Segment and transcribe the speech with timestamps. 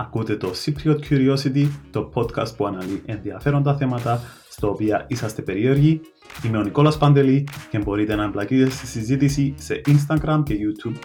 [0.00, 6.00] Ακούτε το Cypriot Curiosity, το podcast που αναλύει ενδιαφέροντα θέματα στο οποία είσαστε περίεργοι.
[6.44, 10.96] Είμαι ο Νικόλας Παντελή και μπορείτε να εμπλακείτε στη συζήτηση σε Instagram και YouTube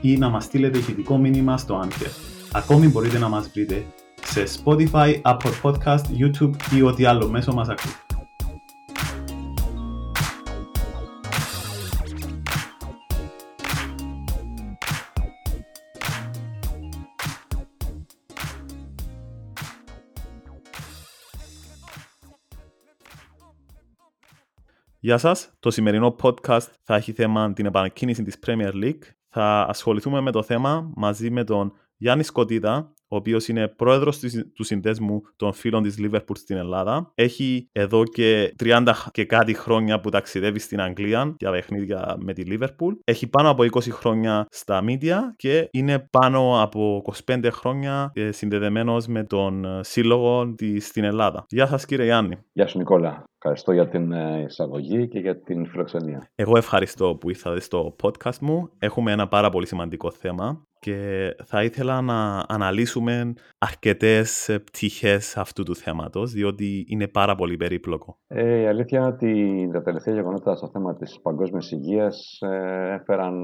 [0.00, 2.10] ή να μας στείλετε ηχητικό μήνυμα στο Anchor.
[2.52, 3.84] Ακόμη μπορείτε να μας βρείτε
[4.22, 8.09] σε Spotify, Apple Podcast, YouTube ή ό,τι άλλο μέσο μας ακούτε.
[25.10, 29.02] Γεια σας, το σημερινό podcast θα έχει θέμα την επανεκκίνηση της Premier League.
[29.28, 34.20] Θα ασχοληθούμε με το θέμα μαζί με τον Γιάννη Σκοτίδα, ο οποίος είναι πρόεδρος
[34.54, 37.12] του συνδέσμου των φίλων της Liverpool στην Ελλάδα.
[37.14, 42.42] Έχει εδώ και 30 και κάτι χρόνια που ταξιδεύει στην Αγγλία για παιχνίδια με τη
[42.46, 42.92] Liverpool.
[43.04, 49.06] Έχει πάνω από 20 χρόνια στα media και είναι πάνω από 25 χρόνια ε, συνδεδεμένος
[49.06, 51.44] με τον ε, σύλλογο τη στην Ελλάδα.
[51.48, 52.36] Γεια σας, κύριε Γιάννη.
[52.52, 53.24] Γεια σου, Νικόλα.
[53.42, 56.30] Ευχαριστώ για την ε, εισαγωγή και για την φιλοξενία.
[56.34, 58.70] Εγώ ευχαριστώ που ήρθατε στο podcast μου.
[58.78, 62.99] Έχουμε ένα πάρα πολύ σημαντικό θέμα και θα ήθελα να αναλύσουμε
[63.58, 68.18] αρκετές πτυχές αυτού του θέματος, διότι είναι πάρα πολύ περίπλοκο.
[68.26, 73.34] Ε, η αλήθεια είναι ότι τα τελευταία γεγονότα στο θέμα της παγκόσμιας υγείας ε, έφεραν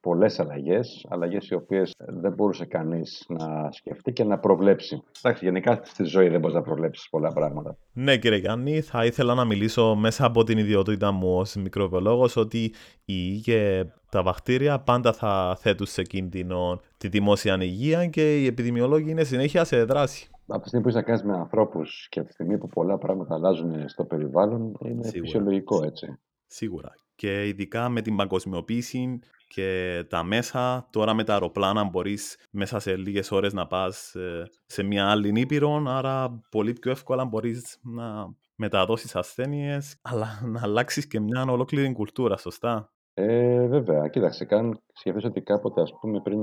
[0.00, 5.02] πολλές αλλαγές, αλλαγές οι οποίες δεν μπορούσε κανείς να σκεφτεί και να προβλέψει.
[5.22, 7.76] Εντάξει, γενικά στη ζωή δεν μπορείς να προβλέψεις πολλά πράγματα.
[7.92, 12.62] Ναι κύριε Γιάννη, θα ήθελα να μιλήσω μέσα από την ιδιότητα μου ως μικροβιολόγος ότι
[13.04, 19.10] η υγεία τα βακτήρια πάντα θα θέτουν σε κίνδυνο τη δημόσια υγεία και οι επιδημιολόγοι
[19.10, 20.28] είναι συνέχεια σε δράση.
[20.46, 23.34] Από τη στιγμή που είσαι κάνεις με ανθρώπους και από τη στιγμή που πολλά πράγματα
[23.34, 25.10] αλλάζουν στο περιβάλλον, είναι Σίγουρα.
[25.10, 26.18] φυσιολογικό έτσι.
[26.46, 26.92] Σίγουρα.
[27.14, 32.96] Και ειδικά με την παγκοσμιοποίηση και τα μέσα, τώρα με τα αεροπλάνα μπορείς μέσα σε
[32.96, 38.34] λίγες ώρες να πας ε, σε μια άλλη νήπειρο, άρα πολύ πιο εύκολα μπορείς να
[38.56, 42.92] μεταδώσεις ασθένειες, αλλά να αλλάξεις και μια ολόκληρη κουλτούρα, σωστά.
[43.14, 46.40] Ε, βέβαια, κοίταξε, καν σκεφτείς ότι κάποτε, ας πούμε, πριν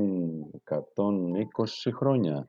[0.64, 2.46] 120 χρόνια,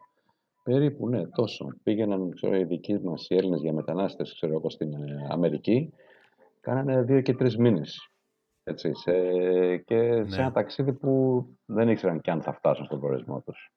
[0.63, 4.93] περίπου, ναι, τόσο, πήγαιναν, ξέρω, οι δικοί μας οι Έλληνες για μετανάστες, ξέρω εγώ, στην
[4.93, 5.93] ε, Αμερική,
[6.61, 8.13] κάνανε δύο και τρεις μήνες.
[8.65, 9.13] Έτσι, σε,
[9.77, 10.31] και ναι.
[10.31, 13.73] σε ένα ταξίδι που δεν ήξεραν και αν θα φτάσουν στον προορισμό τους.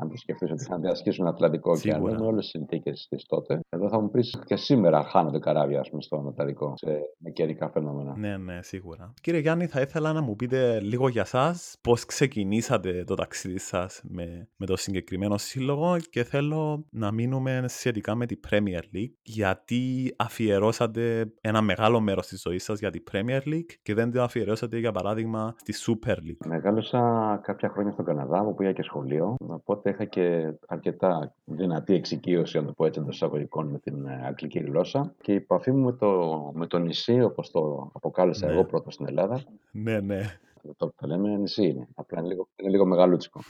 [0.00, 3.60] Αν το σκεφτείς ότι θα διασχίσουν Ατλαντικό ωκεανό με όλες τις συνθήκες της τότε.
[3.68, 6.86] Εδώ θα μου πεις και σήμερα χάνονται καράβια πούμε, στο Ανατολικό σε,
[7.18, 8.16] με καιρικά φαινόμενα.
[8.16, 9.14] Ναι, ναι, σίγουρα.
[9.20, 14.00] Κύριε Γιάννη, θα ήθελα να μου πείτε λίγο για εσά πώς ξεκινήσατε το ταξίδι σας
[14.04, 19.12] με, με το συγκεκριμένο σύλλογο και θέλω να μείνουμε σχετικά με την Premier League.
[19.22, 24.22] Γιατί αφιερώσατε ένα μεγάλο μέρος της ζωής σας για την Premier League και δεν το
[24.22, 26.46] αφιερώσατε για παράδειγμα στη Super League.
[26.46, 27.00] Μεγάλωσα
[27.42, 29.34] κάποια χρόνια στον Καναδά, όπου πήγα και σχολείο.
[29.38, 34.06] Οπότε Οπότε είχα και αρκετά δυνατή εξοικείωση, αν το πω έτσι, εντός εισαγωγικών με την
[34.06, 35.14] ε, αγγλική γλώσσα.
[35.20, 38.52] Και η επαφή μου με το, με το νησί, όπως το αποκάλεσα ναι.
[38.52, 39.42] εγώ πρώτα στην Ελλάδα.
[39.70, 40.38] Ναι, ναι
[40.76, 41.88] το που λέμε νησί είναι.
[41.94, 43.40] Απλά είναι λίγο, είναι λίγο μεγαλούτσικο.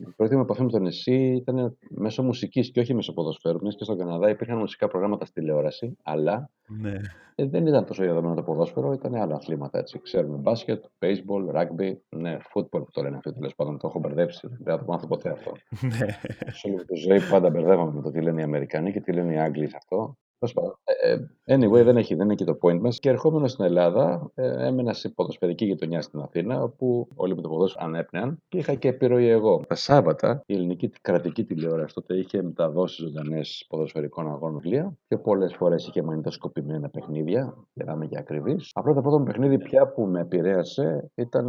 [0.00, 3.58] Η πρώτη μου επαφή με το νησί ήταν μέσω μουσικής και όχι μέσω ποδοσφαίρου.
[3.60, 6.92] Μιας και στον Καναδά υπήρχαν μουσικά προγράμματα στη τηλεόραση, αλλά ναι.
[7.34, 10.00] ε, δεν ήταν τόσο διαδεδομένο το ποδόσφαιρο, ήταν άλλα αθλήματα έτσι.
[10.00, 13.78] Ξέρουμε μπάσκετ, baseball, rugby, ναι, football που το λένε αυτό τέλος πάντων.
[13.78, 14.48] Το έχω μπερδέψει.
[14.48, 15.52] Δεν θα το μάθω ποτέ αυτό.
[15.98, 16.06] Ναι.
[16.52, 19.34] Σε όλη τη ζωή πάντα μπερδεύαμε με το τι λένε οι Αμερικανοί και τι λένε
[19.34, 20.16] οι Άγγλοι σε αυτό.
[20.40, 21.12] Ε,
[21.44, 22.98] ε, anyway, δεν έχει, δεν είναι εκεί το point μας.
[22.98, 27.48] Και ερχόμενος στην Ελλάδα, ε, έμενα σε ποδοσφαιρική γειτονιά στην Αθήνα, όπου όλοι με το
[27.48, 29.64] ποδόσφαιρο ανέπνεαν και είχα και επιρροή εγώ.
[29.68, 35.54] Τα Σάββατα η ελληνική κρατική τηλεόραση τότε είχε μεταδώσει ζωντανές ποδοσφαιρικών αγώνων βιβλία και πολλές
[35.54, 38.70] φορές είχε μαγνητοσκοπημένα παιχνίδια, για να είμαι και ακριβής.
[38.74, 41.48] Απλά το πρώτο παιχνίδι πια που με επηρέασε ήταν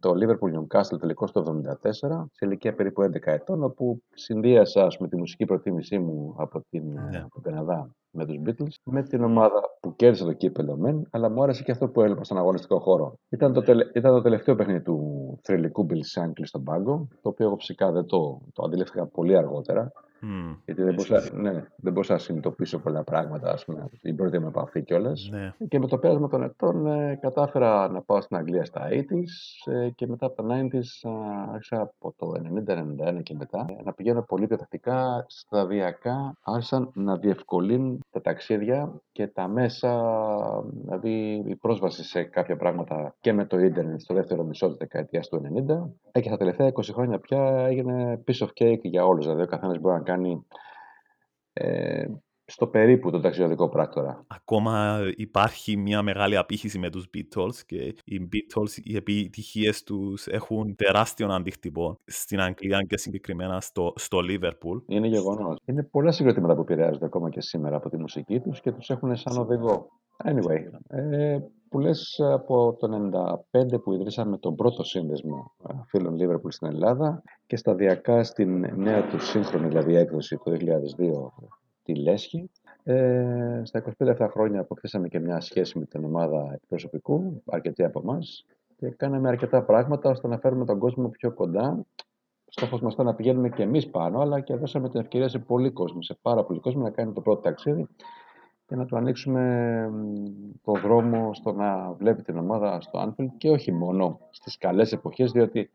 [0.00, 5.16] το Liverpool Newcastle τελικό το 1974, σε ηλικία περίπου 11 ετών, όπου συνδύασα με τη
[5.16, 7.10] μουσική προτίμησή μου από, την, yeah.
[7.10, 7.26] Ναι.
[7.32, 11.42] τον Καναδά με τους Beatles, με την ομάδα που κέρδισε το κύπελο μεν, αλλά μου
[11.42, 13.18] άρεσε και αυτό που έλειπα στον αγωνιστικό χώρο.
[13.28, 13.84] Ήταν το, τελε...
[13.94, 18.06] ήταν το τελευταίο παιχνίδι του θρηλυκού Bill Shankly στον πάγκο, το οποίο εγώ φυσικά δεν
[18.06, 19.92] το, το αντιλήφθηκα πολύ αργότερα.
[20.22, 20.56] Mm.
[20.64, 24.46] Γιατί δεν μπορούσα, ναι, δεν μπορούσα να συνειδητοποιήσω πολλά πράγματα, ας πούμε, την πρώτη μου
[24.46, 25.28] επαφή κιόλας.
[25.32, 25.54] Ναι.
[25.68, 29.88] Και με το πέρασμα των ετών ε, κατάφερα να πάω στην Αγγλία στα 80s ε,
[29.90, 31.10] και μετά από τα 90s
[31.52, 32.32] άρχισα από το
[33.18, 39.00] 90-91 και μετά ε, να πηγαίνω πολύ πιο τακτικά, σταδιακά άρχισαν να διευκολύνουν τα ταξίδια
[39.12, 39.90] και τα μέσα,
[40.82, 45.28] δηλαδή η πρόσβαση σε κάποια πράγματα και με το ίντερνετ στο δεύτερο μισό της δεκαετίας
[45.28, 45.90] του 90.
[46.12, 49.24] Ε, και στα τελευταία 20 χρόνια πια έγινε piece of cake για όλους.
[49.24, 50.11] Δηλαδή, ο καθένας μπορεί να κάνει
[51.52, 52.06] ε,
[52.52, 54.24] στο περίπου τον ταξιδιωτικό πράκτορα.
[54.26, 60.74] Ακόμα υπάρχει μια μεγάλη απήχηση με τους Beatles και οι Beatles, οι επιτυχίες τους έχουν
[60.76, 64.82] τεράστιο αντίκτυπο στην Αγγλία και συγκεκριμένα στο, στο Liverpool.
[64.86, 65.58] Είναι γεγονός.
[65.64, 69.16] Είναι πολλά συγκροτήματα που επηρεάζονται ακόμα και σήμερα από τη μουσική τους και τους έχουν
[69.16, 69.88] σαν οδηγό.
[70.24, 71.38] Anyway, ε,
[71.68, 72.88] που λες από το
[73.52, 79.06] 1995 που ιδρύσαμε τον πρώτο σύνδεσμο ε, φίλων Liverpool στην Ελλάδα και σταδιακά στην νέα
[79.06, 81.52] τους σύγχρονη δηλαδή έκδοση το 2002
[81.82, 82.50] τη Λέσχη.
[82.82, 88.00] Ε, στα 25 αυτά χρόνια αποκτήσαμε και μια σχέση με την ομάδα προσωπικού, αρκετοί από
[88.00, 88.46] εμάς,
[88.76, 91.86] και κάναμε αρκετά πράγματα ώστε να φέρουμε τον κόσμο πιο κοντά.
[92.48, 95.70] Στόχος μας ήταν να πηγαίνουμε και εμείς πάνω, αλλά και δώσαμε την ευκαιρία σε πολύ
[95.70, 97.88] κόσμο, σε πάρα πολύ κόσμο να κάνει το πρώτο ταξίδι
[98.66, 99.90] και να του ανοίξουμε
[100.62, 105.32] το δρόμο στο να βλέπει την ομάδα στο Anfield και όχι μόνο στις καλές εποχές,
[105.32, 105.70] διότι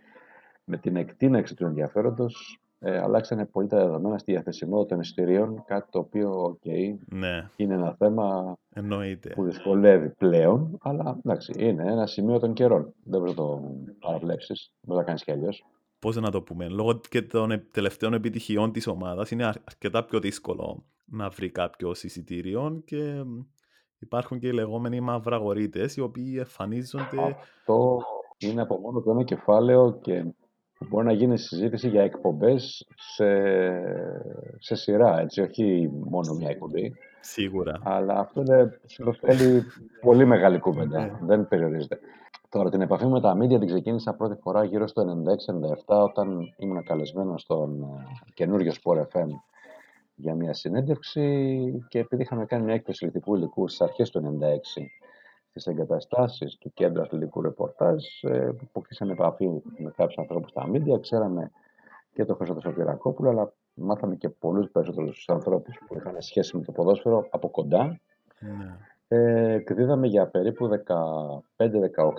[0.64, 5.92] με την εκτείναξη του ενδιαφέροντος ε, αλλάξανε πολύ τα δεδομένα στη διαθεσιμότητα των εισιτηρίων, κάτι
[5.92, 7.50] το οποίο okay, ναι.
[7.56, 9.30] είναι ένα θέμα Εννοείται.
[9.30, 12.94] που δυσκολεύει πλέον, αλλά εντάξει, είναι ένα σημείο των καιρών.
[13.04, 13.62] Δεν μπορείς να το
[14.00, 15.66] παραβλέψεις, δεν θα κάνεις κι αλλιώς.
[16.00, 20.84] Πώς να το πούμε, λόγω και των τελευταίων επιτυχιών της ομάδας είναι αρκετά πιο δύσκολο
[21.06, 23.24] να βρει κάποιος εισιτήριο και
[24.00, 27.22] υπάρχουν και οι λεγόμενοι μαυραγορείτε οι οποίοι εμφανίζονται.
[27.24, 27.98] Αυτό
[28.38, 30.26] είναι από μόνο το ένα κεφάλαιο και
[30.80, 33.26] Μπορεί να γίνει συζήτηση για εκπομπές σε,
[34.60, 36.94] σε σειρά, έτσι, όχι μόνο μια εκπομπή.
[37.20, 37.80] Σίγουρα.
[37.84, 38.80] Αλλά αυτό είναι,
[39.22, 39.64] θέλει
[40.02, 41.00] πολύ μεγάλη κουβέντα.
[41.00, 41.12] Ναι.
[41.22, 42.00] Δεν περιορίζεται.
[42.50, 45.24] Τώρα την επαφή με τα media την ξεκίνησα πρώτη φορά γύρω στο
[45.88, 49.28] 96-97 όταν ήμουν καλεσμένο στον ε, καινούριο Sport FM
[50.16, 54.40] για μια συνέντευξη και επειδή είχαμε κάνει μια έκθεση λειτουργικού υλικού στις αρχές του
[54.78, 54.82] 96
[55.60, 61.00] στις εγκαταστάσεις του κέντρου αθλητικού ρεπορτάζ ε, που αποκτήσαμε επαφή με κάποιους ανθρώπους στα μίντια.
[61.00, 61.52] Ξέραμε
[62.14, 66.72] και το Χρήστο Σωτηρακόπουλο, αλλά μάθαμε και πολλούς περισσότερους ανθρώπους που είχαν σχέση με το
[66.72, 68.00] ποδόσφαιρο από κοντά.
[68.40, 68.78] Ναι.
[69.08, 70.70] Ε, και για περίπου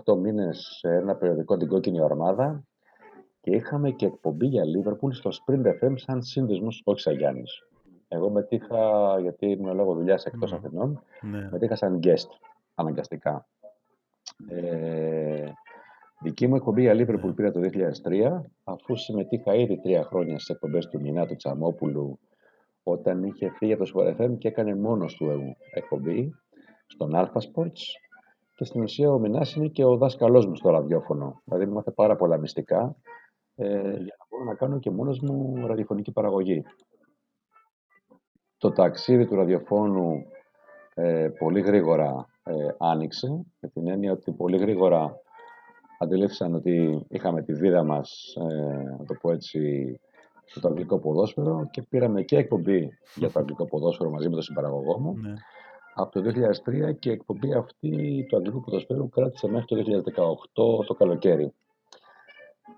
[0.04, 2.64] 15-18 μήνες σε ένα περιοδικό την Κόκκινη Ορμάδα
[3.40, 7.62] και είχαμε και εκπομπή για Λίβερπουλ στο Sprint FM σαν σύνδεσμος, όχι σαν Γιάννης.
[8.08, 8.78] Εγώ μετήχα,
[9.20, 10.56] γιατί ήμουν λόγω δουλειάς εκτός mm.
[10.56, 11.48] Αθηνών, ναι.
[11.50, 12.28] μετήχα σαν guest
[12.78, 13.46] αναγκαστικά.
[14.48, 15.50] Ε,
[16.22, 17.60] δική μου εκπομπή για Liverpool πήρα το
[18.04, 22.18] 2003, αφού συμμετείχα ήδη τρία χρόνια στις εκπομπές του Μινάτου Τσαμόπουλου,
[22.82, 26.34] όταν είχε φύγει από το Sport και έκανε μόνος του εκπομπή
[26.86, 27.82] στον Alpha Sports.
[28.54, 31.40] Και στην ουσία ο Μινάς είναι και ο δάσκαλός μου στο ραδιόφωνο.
[31.44, 32.96] Δηλαδή μου μάθε πάρα πολλά μυστικά
[33.54, 36.62] ε, για να μπορώ να κάνω και μόνος μου ραδιοφωνική παραγωγή.
[38.58, 40.26] Το ταξίδι του ραδιοφώνου
[40.94, 45.20] ε, πολύ γρήγορα ε, άνοιξε, με την έννοια ότι πολύ γρήγορα
[45.98, 49.60] αντιλήφθησαν ότι είχαμε τη βίδα μας, ε, να το πω έτσι,
[50.44, 54.98] στο αγγλικό ποδόσφαιρο και πήραμε και εκπομπή για το αγγλικό ποδόσφαιρο μαζί με τον συμπαραγωγό
[54.98, 55.14] μου.
[55.16, 55.34] Ναι.
[55.94, 56.30] Από το
[56.90, 60.02] 2003 και η εκπομπή αυτή του αγγλικού ποδοσφαίρου κράτησε μέχρι το
[60.80, 61.52] 2018 το καλοκαίρι.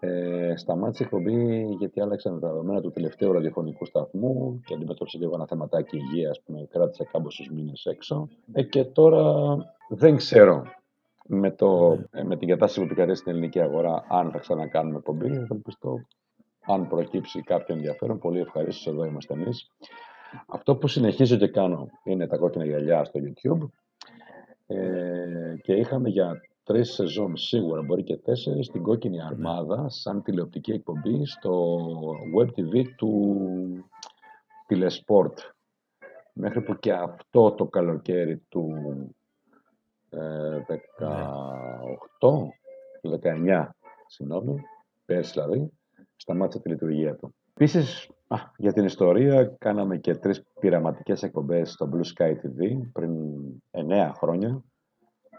[0.02, 5.34] Ε, σταμάτησε η εκπομπή γιατί άλλαξαν τα δεδομένα του τελευταίου ραδιοφωνικού σταθμού και αντιμετώπισε λίγο
[5.34, 8.28] ένα θεματάκι υγείας που με κράτησε κάμποσου μήνες έξω.
[8.52, 9.56] Ε, και τώρα
[9.88, 10.62] δεν ξέρω
[11.26, 15.46] με, το, ε, με την κατάσταση που επικρατεί στην ελληνική αγορά αν θα ξανακάνουμε εκπομπή.
[15.50, 15.94] Ελπιστώ
[16.66, 18.18] αν προκύψει κάποιο ενδιαφέρον.
[18.18, 19.70] Πολύ ευχαρίστως εδώ είμαστε εμείς.
[20.46, 23.68] Αυτό που συνεχίζω και κάνω είναι τα κόκκινα γυαλιά στο YouTube.
[24.66, 29.24] Ε, και είχαμε για τρεις σεζόν σίγουρα, μπορεί και τέσσερις, στην Κόκκινη ναι.
[29.24, 31.76] Αρμάδα, σαν τηλεοπτική εκπομπή στο
[32.38, 33.44] Web TV του
[34.66, 35.38] Τηλεσπόρτ.
[36.32, 38.72] Μέχρι που και αυτό το καλοκαίρι του
[40.10, 40.58] ε,
[40.98, 41.08] 18,
[43.00, 43.66] του 19,
[44.06, 44.62] συγγνώμη,
[45.04, 45.72] πέρσι δηλαδή,
[46.16, 47.34] σταμάτησε τη λειτουργία του.
[47.50, 48.10] Επίσης,
[48.56, 53.12] για την ιστορία, κάναμε και τρεις πειραματικές εκπομπές στο Blue Sky TV πριν
[53.70, 54.64] 9 χρόνια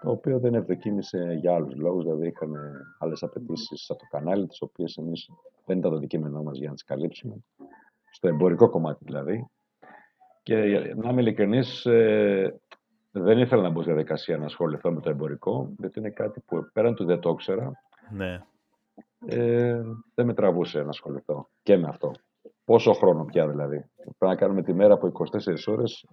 [0.02, 2.54] το οποίο δεν ευδοκίμησε για άλλους λόγους, δηλαδή είχαν
[3.00, 5.30] άλλες απαιτήσεις από το κανάλι, τις οποίες εμείς
[5.66, 7.36] δεν ήταν το αντικείμενό μας για να τις καλύψουμε,
[8.12, 9.48] στο εμπορικό κομμάτι δηλαδή.
[10.44, 10.56] Και
[10.96, 12.60] να είμαι ειλικρινής, ε,
[13.12, 16.70] δεν ήθελα να μπω στη διαδικασία να ασχοληθώ με το εμπορικό, γιατί είναι κάτι που
[16.74, 17.72] πέραν του δεν το ήξερα.
[18.10, 18.44] Ναι.
[19.26, 19.82] Ε,
[20.14, 22.12] δεν με τραβούσε να ασχοληθώ και με αυτό.
[22.66, 23.86] Πόσο χρόνο πια δηλαδή.
[23.96, 26.06] Πρέπει να κάνουμε τη μέρα από 24 ώρες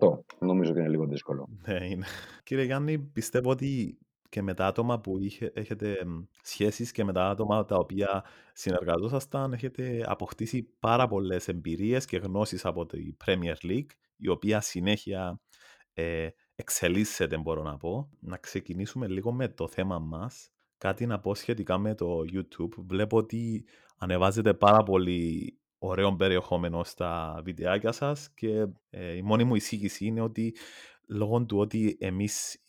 [0.00, 0.18] 48.
[0.38, 1.48] Νομίζω ότι είναι λίγο δύσκολο.
[1.66, 2.04] Ναι, είναι.
[2.42, 3.98] Κύριε Γιάννη, πιστεύω ότι
[4.28, 5.96] και με τα άτομα που είχε, έχετε
[6.42, 12.64] σχέσεις και με τα άτομα τα οποία συνεργαζόσασταν έχετε αποκτήσει πάρα πολλές εμπειρίες και γνώσεις
[12.64, 15.40] από τη Premier League η οποία συνέχεια
[15.94, 18.10] ε, εξελίσσεται μπορώ να πω.
[18.20, 20.50] Να ξεκινήσουμε λίγο με το θέμα μας.
[20.78, 22.74] Κάτι να πω σχετικά με το YouTube.
[22.86, 23.64] Βλέπω ότι
[23.98, 30.20] ανεβάζετε πάρα πολύ ωραίο περιεχόμενο στα βιντεάκια σας και ε, η μόνη μου εισήγηση είναι
[30.20, 30.54] ότι
[31.06, 32.64] λόγω του ότι εμείς,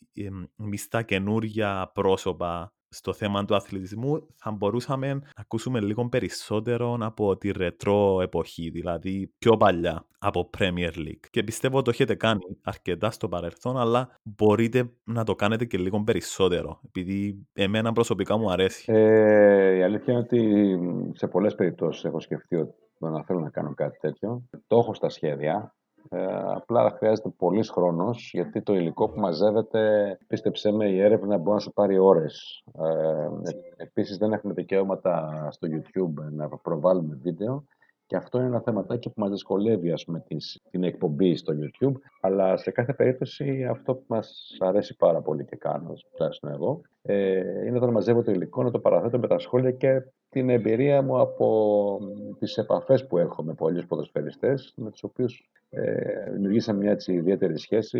[0.56, 7.36] εμείς τα καινούργια πρόσωπα στο θέμα του αθλητισμού θα μπορούσαμε να ακούσουμε λίγο περισσότερο από
[7.36, 11.26] τη ρετρό εποχή, δηλαδή πιο παλιά από Premier League.
[11.30, 15.78] Και πιστεύω ότι το έχετε κάνει αρκετά στο παρελθόν, αλλά μπορείτε να το κάνετε και
[15.78, 18.92] λίγο περισσότερο, επειδή εμένα προσωπικά μου αρέσει.
[18.92, 20.78] Ε, η αλήθεια είναι ότι
[21.12, 24.42] σε πολλές περιπτώσεις έχω σκεφτεί ότι να θέλω να κάνω κάτι τέτοιο.
[24.66, 25.74] Το έχω στα σχέδια,
[26.08, 31.54] ε, απλά χρειάζεται πολλή χρόνος γιατί το υλικό που μαζεύεται, πίστεψέ με, η έρευνα μπορεί
[31.54, 32.64] να σου πάρει ώρες.
[32.78, 33.28] Ε,
[33.76, 37.64] Επίσης, δεν έχουμε δικαιώματα στο YouTube να προβάλλουμε βίντεο.
[38.06, 40.24] Και αυτό είναι ένα θεματάκι που μας δυσκολεύει ας πούμε,
[40.70, 41.92] την εκπομπή στο YouTube.
[42.20, 47.66] Αλλά σε κάθε περίπτωση αυτό που μας αρέσει πάρα πολύ και κάνω, τουλάχιστον εγώ, ε,
[47.66, 51.20] είναι όταν μαζεύω το υλικό να το παραθέτω με τα σχόλια και την εμπειρία μου
[51.20, 51.98] από
[52.38, 57.58] τις επαφές που έχω με πολλούς ποδοσφαιριστές, με τους οποίους ε, δημιουργήσαμε μια έτσι ιδιαίτερη
[57.58, 57.98] σχέση.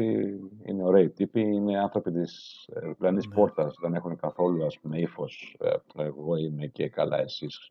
[0.64, 3.34] Είναι ωραίοι τύποι, είναι άνθρωποι της ε, πλανής ναι.
[3.34, 7.70] πόρτας, δεν έχουν καθόλου ας πούμε ύφος, ε, εγώ είμαι και καλά εσείς.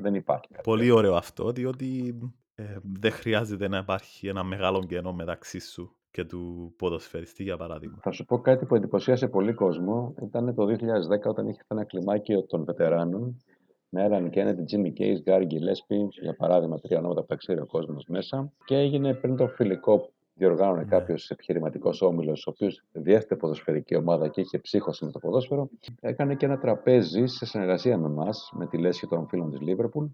[0.00, 0.62] Δεν υπάρχει κάτι.
[0.62, 2.18] Πολύ ωραίο αυτό, διότι
[2.54, 7.98] ε, δεν χρειάζεται να υπάρχει ένα μεγάλο κενό μεταξύ σου και του ποδοσφαιριστή, για παράδειγμα.
[8.02, 10.14] Θα σου πω κάτι που εντυπωσίασε πολύ κόσμο.
[10.22, 10.76] Ήταν το 2010
[11.24, 13.36] όταν είχε ένα κλιμάκιο των βετεράνων
[13.88, 17.66] με Έραν Κέννετ, Τζίμι Κέι, Γκάρι Γκιλέσπι, για παράδειγμα, τρία ονόματα που τα ξέρει ο
[17.66, 18.52] κόσμος μέσα.
[18.64, 20.88] Και έγινε πριν το φιλικό που διοργάνωνε ναι.
[20.88, 25.68] κάποιος επιχειρηματικός όμιλος, ο οποίος διέθετε ποδοσφαιρική ομάδα και είχε ψύχωση με το ποδόσφαιρο.
[26.00, 30.06] Έκανε και ένα τραπέζι σε συνεργασία με εμάς, με τη λέσχη των φίλων της Λίβερπουλ,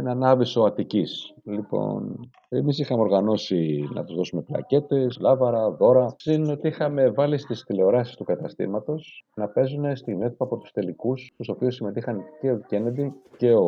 [0.00, 1.34] στην Ανάβησο Αττικής.
[1.44, 6.14] Λοιπόν, εμείς είχαμε οργανώσει να τους δώσουμε πλακέτες, λάβαρα, δώρα.
[6.18, 11.30] Συν ότι είχαμε βάλει στις τηλεοράσεις του καταστήματος να παίζουν στη μέτωπα από τους τελικούς,
[11.34, 13.66] στους οποίους συμμετείχαν και ο Κέννεντι και ο,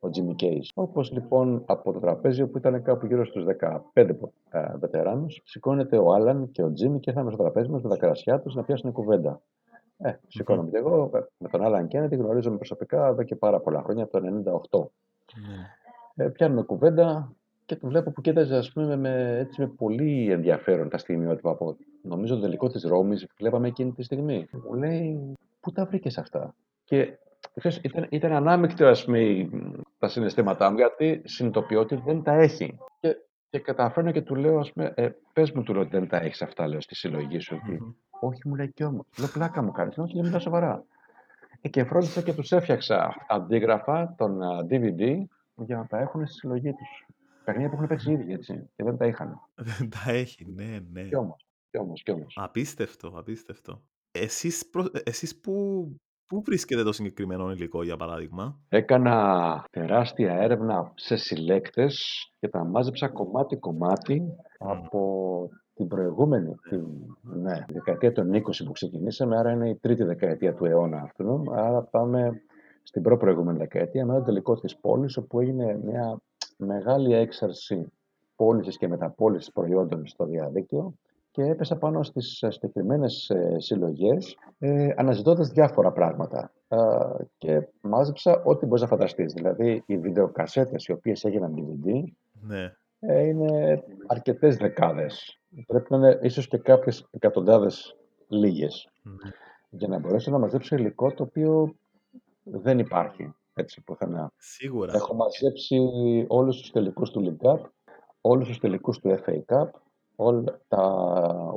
[0.00, 0.68] ο Jimmy Case.
[0.74, 3.44] Όπως λοιπόν από το τραπέζι που ήταν κάπου γύρω στους
[3.94, 4.06] 15
[4.78, 8.40] βετεράνους, σηκώνεται ο Άλαν και ο Τζίμι και ήρθαμε στο τραπέζι μας με τα κρασιά
[8.40, 9.40] τους να πιάσουν κουβέντα.
[10.00, 14.02] Ε, σηκώνομαι και εγώ με τον Άλαν Κέννεντι, γνωρίζομαι προσωπικά εδώ και πάρα πολλά χρόνια,
[14.02, 15.07] από το 1998.
[15.46, 16.24] Ναι.
[16.24, 17.32] Ε, πιάνουμε κουβέντα
[17.66, 21.76] και το βλέπω που κοίταζε ας πούμε, με, έτσι, με πολύ ενδιαφέρον τα στιγμιότυπα από
[22.02, 24.48] νομίζω το τελικό της Ρώμης που βλέπαμε εκείνη τη στιγμή.
[24.50, 26.54] Μου λέει, πού τα βρήκες αυτά;
[26.84, 27.18] Και
[27.54, 29.48] ξέρεις, ήταν, ήταν ανάμεικτο ας πούμε,
[29.98, 32.78] τα συναισθήματά μου γιατί συνειδητοποιώ ότι δεν τα έχει.
[33.00, 33.16] Και,
[33.50, 36.16] και καταφέρνω και του λέω, ας πούμε, ε, πες μου του λέω ότι δεν τα
[36.16, 37.56] έχεις αυτά, λέω, στη συλλογή σου.
[37.56, 37.94] Mm-hmm.
[38.20, 39.06] Όχι, μου λέει και όμως.
[39.18, 39.98] Λέω, πλάκα μου κάνεις.
[39.98, 40.84] Όχι, δεν σοβαρά.
[41.60, 44.38] Ε, και φρόντισα και τους έφτιαξα αντίγραφα των
[44.70, 45.24] DVD
[45.54, 47.06] για να τα έχουν στη συλλογή τους.
[47.44, 49.40] Παιχνίδια που έχουν παίξει ήδη, έτσι, και δεν τα είχαν.
[49.78, 51.02] Δεν τα έχει, ναι, ναι.
[51.02, 52.34] Κι όμως, κι όμως, κι όμως.
[52.40, 53.82] Απίστευτο, απίστευτο.
[54.10, 54.84] Εσείς, προ...
[55.04, 55.84] εσείς που,
[56.26, 63.08] πού βρίσκεται το συγκεκριμένο υλικό, για παράδειγμα; Έκανα τεράστια έρευνα σε συλλέκτες και τα μάζεψα
[63.08, 64.22] κομμάτι-κομμάτι
[64.58, 66.86] από την προηγούμενη, την
[67.22, 71.42] ναι, δεκαετία των 20 που ξεκινήσαμε, άρα είναι η τρίτη δεκαετία του αιώνα αυτού.
[71.52, 72.42] Άρα πάμε
[72.82, 76.20] στην προ-προηγούμενη δεκαετία με το τελικό της πόλης, όπου έγινε μια
[76.56, 77.92] μεγάλη έξαρση
[78.36, 80.94] πώλησης και μεταπόληση προϊόντων στο διαδίκτυο
[81.30, 86.76] και έπεσα πάνω στις συγκεκριμένες ε, συλλογές ε, αναζητώντας διάφορα πράγματα ε,
[87.38, 89.32] και μάζεψα ό,τι μπορείς να φανταστείς.
[89.32, 92.02] Δηλαδή οι βιντεοκασέτες οι οποίες έγιναν DVD
[92.40, 92.72] ναι.
[93.00, 97.96] Ε, είναι αρκετές δεκάδες πρέπει να είναι ίσως και κάποιες εκατοντάδες
[98.28, 98.88] λίγες.
[99.04, 99.32] Mm.
[99.70, 101.74] Για να μπορέσω να μαζέψω υλικό το οποίο
[102.42, 104.32] δεν υπάρχει έτσι πουθενά.
[104.36, 104.94] Σίγουρα.
[104.94, 105.78] Έχω μαζέψει
[106.28, 107.60] όλους τους τελικούς του League Cup,
[108.20, 109.68] όλους τους τελικούς του FA Cup,
[110.16, 111.04] όλα τα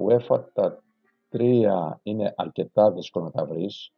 [0.07, 0.83] UEFA, τα
[1.29, 3.93] τρία είναι αρκετά δύσκολο να τα βρεις.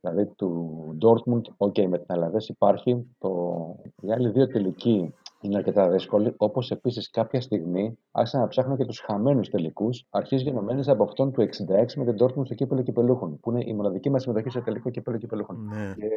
[0.00, 3.06] Δηλαδή του Dortmund, ok, με την Αλαβές υπάρχει.
[3.18, 3.56] Το...
[4.00, 8.84] Οι άλλοι δύο τελικοί είναι αρκετά δύσκολη, όπως επίσης κάποια στιγμή άρχισαν να ψάχνω και
[8.84, 13.40] τους χαμένους τελικούς, αρχή γενομένη από αυτόν του 66 με την Dortmund στο κύπελο κυπελούχων,
[13.40, 15.56] που είναι η μοναδική μας συμμετοχή σε τελικό κύπελο κυπελούχων.
[15.68, 15.94] Ναι.
[15.96, 16.08] Και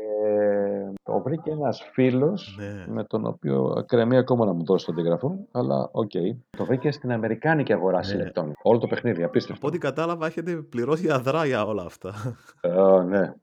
[1.03, 2.93] το βρήκε ένας φίλος, ναι.
[2.93, 6.11] με τον οποίο εκκρεμεί ακόμα να μου δώσει το αντίγραφο, αλλά OK.
[6.13, 6.35] Okay.
[6.57, 8.03] Το βρήκε στην Αμερικάνικη αγορά ναι.
[8.03, 8.53] συλλεκτών.
[8.61, 9.67] Όλο το παιχνίδι, απίστευτο.
[9.67, 12.13] Από ό,τι κατάλαβα, έχετε πληρώσει αδρά για όλα αυτά.
[12.61, 13.33] Uh, ναι.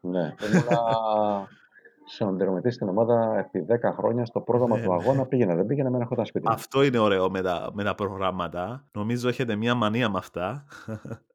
[0.00, 0.34] Ναι.
[2.10, 4.96] συνδρομητής στην ομάδα επί 10 χρόνια στο πρόγραμμα ναι, του ναι.
[5.00, 5.26] αγώνα.
[5.26, 6.46] Πήγαινα, δεν πήγαινα, με ένα σπίτι.
[6.48, 8.84] Αυτό είναι ωραίο με τα, με τα προγράμματα.
[8.92, 10.64] Νομίζω έχετε μια μανία με αυτά.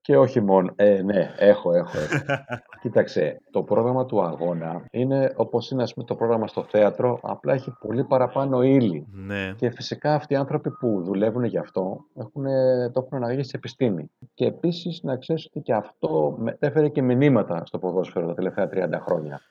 [0.06, 0.72] Και όχι μόνο.
[0.76, 1.98] Ε, ναι, έχω, έχω.
[1.98, 2.24] έχω.
[2.82, 7.54] Κοίταξε, το πρόγραμμα του αγώνα είναι όπως είναι ας πούμε, το πρόγραμμα στο θέατρο, απλά
[7.54, 9.08] έχει πολύ παραπάνω ύλη.
[9.12, 9.54] Ναι.
[9.56, 12.44] Και φυσικά αυτοί οι άνθρωποι που δουλεύουν γι' αυτό έχουν,
[12.92, 14.12] το έχουν αναγγείλει σε επιστήμη.
[14.34, 19.00] Και επίσης να ξέρεις ότι και αυτό έφερε και μηνύματα στο ποδόσφαιρο τα τελευταία 30
[19.02, 19.42] χρόνια.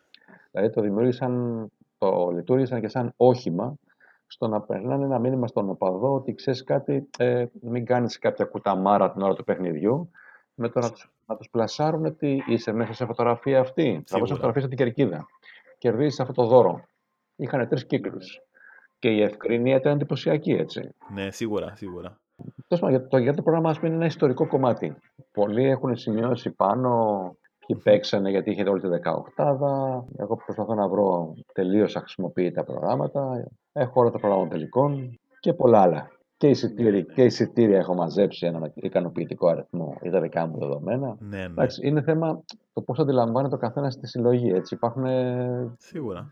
[0.55, 1.67] Δηλαδή το δημιούργησαν,
[1.99, 3.75] το λειτουργήσαν και σαν όχημα
[4.27, 9.13] στο να περνάνε ένα μήνυμα στον οπαδό ότι ξέρεις κάτι, ε, μην κάνεις κάποια κουταμάρα
[9.13, 10.11] την ώρα του παιχνιδιού.
[10.55, 14.03] Με το να τους να τους πλασάρουν ότι είσαι μέσα σε φωτογραφία αυτή.
[14.07, 15.27] Θα βγω σε φωτογραφία στην κερκίδα.
[15.79, 16.85] Κερδίζεις αυτό το δώρο.
[17.37, 18.41] Είχαν τρεις κύκλους.
[18.99, 20.95] Και η ευκρίνεια ήταν εντυπωσιακή, έτσι.
[21.13, 22.19] Ναι, σίγουρα, σίγουρα.
[22.69, 24.97] Τέλος για το, για το πρόγραμμα, ας πούμε, είναι ένα ιστορικό κομμάτι.
[25.33, 28.89] Πολλοί έχουν σημειώσει πάνω Ποιοι παίξανε γιατί είχε όλη τη
[29.37, 33.49] 18 Εγώ προσπαθώ να βρω τελείως αχρησιμοποιητά προγράμματα.
[33.73, 36.11] Έχω όλα τα προγράμματα τελικών και πολλά άλλα.
[36.37, 41.17] Και εισιτήρια, και εισιτήρια έχω μαζέψει ένα ικανοποιητικό αριθμό για τα δικά μου δεδομένα.
[41.19, 41.45] Ναι, ναι.
[41.45, 42.43] Εντάξει, είναι θέμα
[42.73, 44.51] το πώς αντιλαμβάνεται ο καθένα στη συλλογή.
[44.51, 44.75] Έτσι.
[44.75, 45.05] Υπάρχουν.
[45.79, 46.29] Σίγουρα.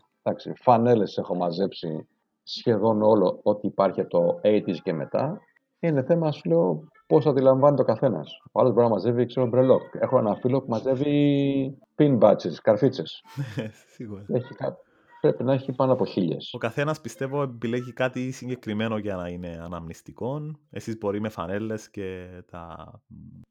[0.55, 2.07] φανέλες έχω μαζέψει
[2.43, 5.39] σχεδόν όλο ό,τι υπάρχει από το 80 και μετά.
[5.79, 8.41] Είναι θέμα, σου λέω, πώς αντιλαμβάνεται ο καθένας.
[8.51, 9.81] Ο άλλος μπορεί να μαζεύει, ξέρω, μπρελόκ.
[9.99, 13.23] Έχω ένα φίλο που μαζεύει pin batches, καρφίτσες.
[13.93, 14.25] Σίγουρα.
[15.21, 16.53] Πρέπει να έχει πάνω από χίλιες.
[16.53, 20.41] Ο καθένας πιστεύω επιλέγει κάτι συγκεκριμένο για να είναι αναμνηστικό.
[20.69, 22.91] Εσείς μπορεί με φανέλες και τα.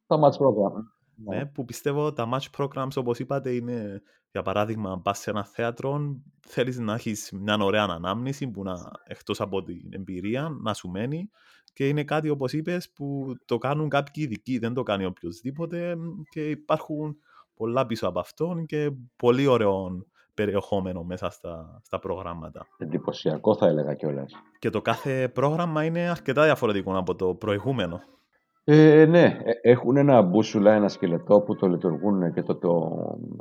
[0.06, 0.72] Τα match program.
[1.14, 4.02] Ναι, που πιστεύω τα match programs, όπως είπατε, είναι
[4.32, 6.16] για παράδειγμα, πας σε ένα θέατρο,
[6.48, 11.30] θέλεις να έχεις μια ωραία ανάμνηση που να, εκτός από την εμπειρία να σου μένει
[11.72, 15.96] και είναι κάτι όπως είπες που το κάνουν κάποιοι ειδικοί, δεν το κάνει οποιοδήποτε
[16.30, 17.16] και υπάρχουν
[17.54, 22.66] πολλά πίσω από αυτόν και πολύ ωραίο περιεχόμενο μέσα στα, στα προγράμματα.
[22.78, 24.32] Εντυπωσιακό θα έλεγα κιόλας.
[24.58, 28.00] Και το κάθε πρόγραμμα είναι αρκετά διαφορετικό από το προηγούμενο.
[28.64, 32.92] Ε, ναι, ε, έχουν ένα μπούσουλα, ένα σκελετό που το λειτουργούν και το, το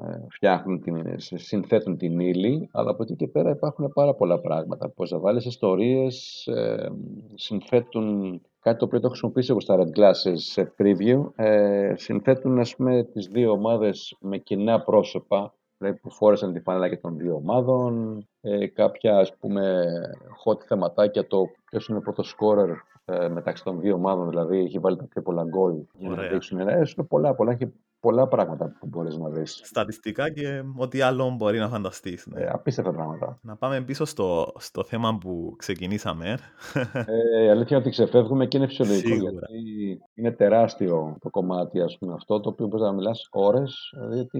[0.01, 4.89] ε, φτιάχνουν, την, συνθέτουν την ύλη, αλλά από εκεί και πέρα υπάρχουν πάρα πολλά πράγματα.
[4.89, 6.91] Πώς θα βάλεις ιστορίες, ε,
[7.33, 12.75] συνθέτουν κάτι το οποίο το χρησιμοποιήσει εγώ στα Red Glasses σε preview, ε, συνθέτουν ας
[12.75, 17.35] πούμε τις δύο ομάδες με κοινά πρόσωπα, δηλαδή που φόρεσαν τη φανέλα και των δύο
[17.35, 19.83] ομάδων, ε, κάποια ας πούμε
[20.45, 22.75] hot θεματάκια, το ποιος είναι ο πρώτος scorer
[23.11, 26.59] ε, μεταξύ των δύο ομάδων, δηλαδή έχει βάλει τα πιο πολλά γκολ για να δείξουν.
[26.59, 29.61] Ε, πολλά, πολλά, έχει πολλά πράγματα που μπορείς να δεις.
[29.63, 32.27] Στατιστικά και ό,τι άλλο μπορεί να φανταστείς.
[32.27, 32.41] Ναι.
[32.41, 33.39] Ε, απίστευτα πράγματα.
[33.41, 36.37] Να πάμε πίσω στο, στο θέμα που ξεκινήσαμε.
[36.93, 39.07] Ε, η αλήθεια είναι ότι ξεφεύγουμε και είναι φυσιολογικό.
[39.07, 39.29] Σίγουρα.
[39.29, 43.93] Γιατί είναι τεράστιο το κομμάτι ας πούμε, αυτό το οποίο μπορείς να μιλάς ώρες.
[44.13, 44.39] Γιατί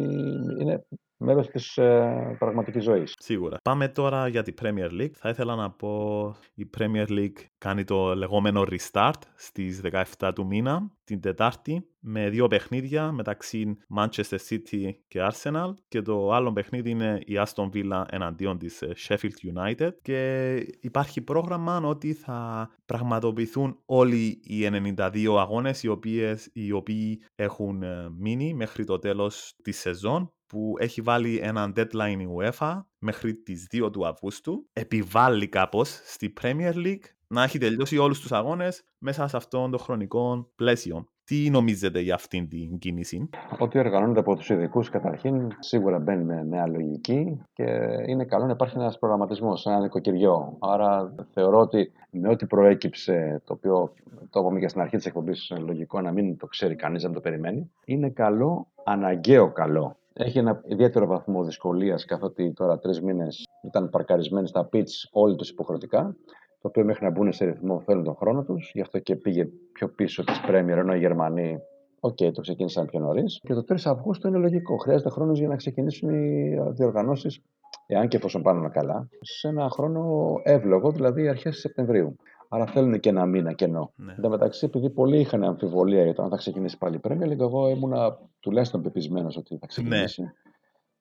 [0.60, 0.86] είναι
[1.22, 3.14] μέρος της ε, πραγματικής ζωής.
[3.20, 3.58] Σίγουρα.
[3.64, 5.14] Πάμε τώρα για την Premier League.
[5.14, 9.82] Θα ήθελα να πω η Premier League κάνει το λεγόμενο restart στις
[10.20, 16.32] 17 του μήνα, την Τετάρτη, με δύο παιχνίδια μεταξύ Manchester City και Arsenal και το
[16.32, 22.14] άλλο παιχνίδι είναι η Aston Villa εναντίον της ε, Sheffield United και υπάρχει πρόγραμμα ότι
[22.14, 29.00] θα πραγματοποιηθούν όλοι οι 92 αγώνες οι, οποίες, οι οποίοι έχουν ε, μείνει μέχρι το
[29.00, 34.68] τέλος της σεζόν που έχει βάλει έναν deadline η UEFA μέχρι τις 2 του Αυγούστου,
[34.74, 39.80] επιβάλλει κάπως στη Premier League να έχει τελειώσει όλους τους αγώνες μέσα σε αυτόν τον
[39.80, 41.06] χρονικό πλαίσιο.
[41.24, 46.44] Τι νομίζετε για αυτήν την κίνηση; Ότι οργανώνεται από τους ειδικούς καταρχήν σίγουρα μπαίνει με
[46.44, 47.64] νέα λογική και
[48.08, 50.58] είναι καλό να υπάρχει ένας προγραμματισμός, ένα νοικοκυριό.
[50.60, 53.94] Άρα θεωρώ ότι με ό,τι προέκυψε, το οποίο
[54.30, 57.20] το είπαμε και στην αρχή της εκπομπής, λογικό να μην το ξέρει κανείς, να το
[57.20, 63.90] περιμένει, είναι καλό, αναγκαίο καλό έχει ένα ιδιαίτερο βαθμό δυσκολίας, καθότι τώρα τρεις μήνες ήταν
[63.90, 66.16] παρκαρισμένοι στα pitch όλοι τους υποχρεωτικά.
[66.62, 68.72] Το οποίο μέχρι να μπουν σε ρυθμό θέλουν τον χρόνο τους.
[68.74, 71.58] Γι' αυτό και πήγε πιο πίσω της Πρέμιερ, ενώ οι Γερμανοί,
[72.00, 73.40] OK, okay, το ξεκίνησαν πιο νωρίς.
[73.44, 74.78] Και το 3 Αυγούστου είναι λογικό.
[74.78, 77.42] Χρειάζεται χρόνος για να ξεκινήσουν οι διοργανώσεις,
[77.86, 82.16] εάν και εφόσον πάνε καλά, σε ένα χρόνο εύλογο, δηλαδή αρχές Σεπτεμβρίου.
[82.54, 83.94] Άρα θέλουν και ένα μήνα κενό.
[83.96, 84.12] Ναι.
[84.12, 87.40] Εν τω μεταξύ, επειδή πολλοί είχαν αμφιβολία για το αν θα ξεκινήσει πάλι η Premier
[87.40, 90.22] εγώ ήμουνα τουλάχιστον πεπεισμένος ότι θα ξεκινήσει.
[90.22, 90.32] Ναι.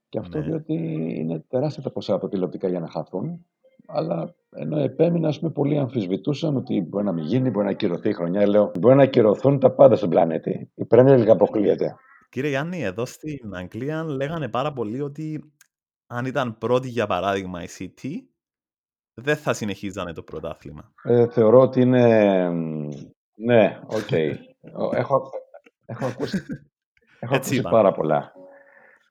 [0.09, 0.45] Και αυτό ναι.
[0.45, 0.75] διότι
[1.19, 3.47] είναι τεράστια τα ποσά από τηλεοπτικά για να χαθούν.
[3.87, 8.09] Αλλά ενώ επέμεινα, ας πούμε, πολλοί αμφισβητούσαν ότι μπορεί να μην γίνει, μπορεί να ακυρωθεί
[8.09, 8.47] η χρονιά.
[8.47, 10.71] Λέω, μπορεί να ακυρωθούν τα πάντα στον πλανήτη.
[10.75, 11.95] Η Premier League αποκλείεται.
[12.29, 15.53] Κύριε Γιάννη, εδώ στην Αγγλία λέγανε πάρα πολύ ότι
[16.07, 18.11] αν ήταν πρώτη, για παράδειγμα, η City,
[19.15, 20.93] δεν θα συνεχίζανε το πρωτάθλημα.
[21.03, 22.49] Ε, θεωρώ ότι είναι...
[23.35, 23.99] Ναι, OK.
[24.11, 24.35] Okay.
[24.93, 25.31] έχω,
[25.87, 26.43] έχω ακούσει,
[27.21, 28.33] έχω ακούσει πάρα πολλά.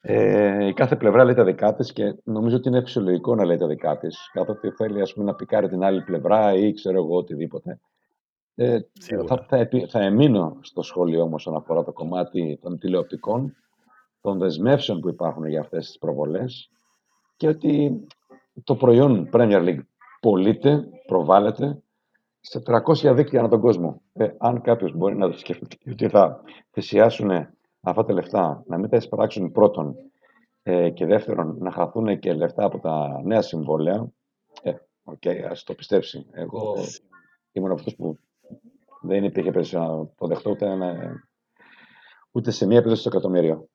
[0.02, 3.58] Ε, η κάθε πλευρά λέει τα δικά της και νομίζω ότι είναι φυσιολογικό να λέει
[3.58, 4.30] τα δικά της.
[4.34, 7.80] Καθότι θέλει ας πούμε, να πικάρει την άλλη πλευρά ή ξέρω εγώ οτιδήποτε.
[8.56, 8.80] Ε,
[9.28, 13.56] θα, θα, θα εμείνω στο σχόλιο όμω όσον αφορά το κομμάτι των τηλεοπτικών,
[14.22, 16.70] των δεσμεύσεων που υπάρχουν για αυτές τις προβολές
[17.38, 18.06] και ότι
[18.64, 19.80] το προϊόν Premier League
[20.20, 21.82] πωλείται, προβάλλεται
[22.40, 24.02] σε 300 δίκτυα ανά τον κόσμο.
[24.14, 26.42] Ε, αν κάποιος μπορεί να το σκεφτεί ότι θα
[26.72, 27.32] θυσιάσουν
[27.82, 29.96] αυτά τα λεφτά, να μην τα εισπράξουν πρώτον
[30.64, 34.08] ε, και δεύτερον να χαθούν και λεφτά από τα νέα συμβόλαια,
[34.62, 36.26] ε, OK, okay, ας το πιστέψει.
[36.32, 36.76] Εγώ
[37.52, 38.18] ήμουν αυτός που
[39.02, 40.78] δεν υπήρχε περίπτωση να το δεχτώ ούτε,
[42.32, 43.69] ούτε σε μία επίδοση στο εκατομμύριο.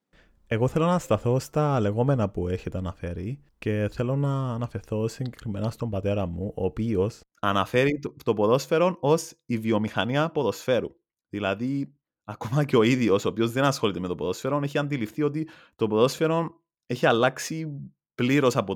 [0.47, 5.89] Εγώ θέλω να σταθώ στα λεγόμενα που έχετε αναφέρει και θέλω να αναφερθώ συγκεκριμένα στον
[5.89, 10.89] πατέρα μου, ο οποίος αναφέρει το, το ποδόσφαιρο ως η βιομηχανία ποδοσφαίρου.
[11.29, 15.49] Δηλαδή, ακόμα και ο ίδιος, ο οποίος δεν ασχολείται με το ποδόσφαιρο, έχει αντιληφθεί ότι
[15.75, 18.75] το ποδόσφαιρο έχει αλλάξει πλήρως από,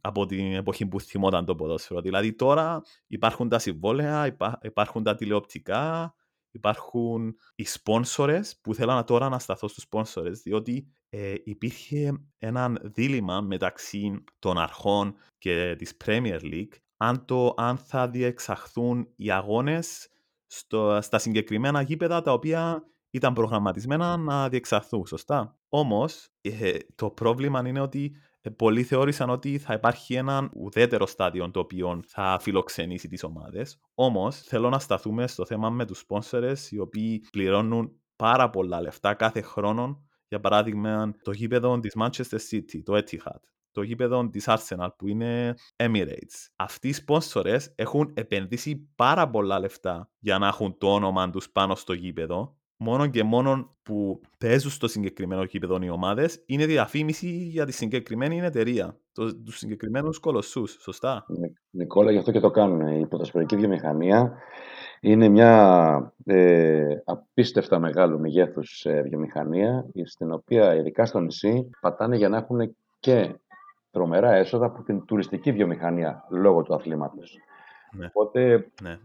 [0.00, 2.00] από την εποχή που θυμόταν το ποδόσφαιρο.
[2.00, 6.14] Δηλαδή, τώρα υπάρχουν τα συμβόλαια, υπάρχουν τα τηλεοπτικά,
[6.50, 13.40] υπάρχουν οι σπόνσορες που θέλω τώρα να σταθώ στους σπόνσορες διότι ε, υπήρχε ένα δίλημα
[13.40, 20.08] μεταξύ των αρχών και της Premier League αν, το, αν θα διεξαχθούν οι αγώνες
[20.46, 27.62] στο, στα συγκεκριμένα γήπεδα τα οποία ήταν προγραμματισμένα να διεξαχθούν, σωστά; Όμως, ε, το πρόβλημα
[27.68, 33.08] είναι ότι ε, πολλοί θεώρησαν ότι θα υπάρχει ένα ουδέτερο στάδιο το οποίο θα φιλοξενήσει
[33.08, 33.80] τις ομάδες.
[33.94, 39.14] Όμως, θέλω να σταθούμε στο θέμα με τους σπόνσορες οι οποίοι πληρώνουν πάρα πολλά λεφτά
[39.14, 43.40] κάθε χρόνο για παράδειγμα, το γήπεδο της Manchester City, το Etihad,
[43.72, 46.48] το γήπεδο της Arsenal που είναι Emirates.
[46.56, 51.74] Αυτοί οι σπόνσορες έχουν επενδύσει πάρα πολλά λεφτά για να έχουν το όνομα τους πάνω
[51.74, 57.66] στο γήπεδο μόνο και μόνο που παίζουν στο συγκεκριμένο γήπεδο οι ομάδες είναι διαφήμιση για
[57.66, 59.00] τη συγκεκριμένη εταιρεία,
[59.44, 60.76] τους συγκεκριμένους κολοσσούς.
[60.80, 61.26] Σωστά;
[61.70, 62.86] Νικόλα, γι' αυτό και το κάνουν.
[62.86, 64.32] Η ποδοσφαιρική βιομηχανία
[65.00, 72.28] είναι μια ε, απίστευτα μεγάλο μεγέθου ε, βιομηχανία, στην οποία ειδικά στο νησί πατάνε για
[72.28, 73.34] να έχουν και
[73.90, 77.38] τρομερά έσοδα από την τουριστική βιομηχανία λόγω του αθλήματος.
[77.92, 78.06] Ναι.
[78.06, 78.90] Οπότε ναι.
[78.90, 78.98] Ε,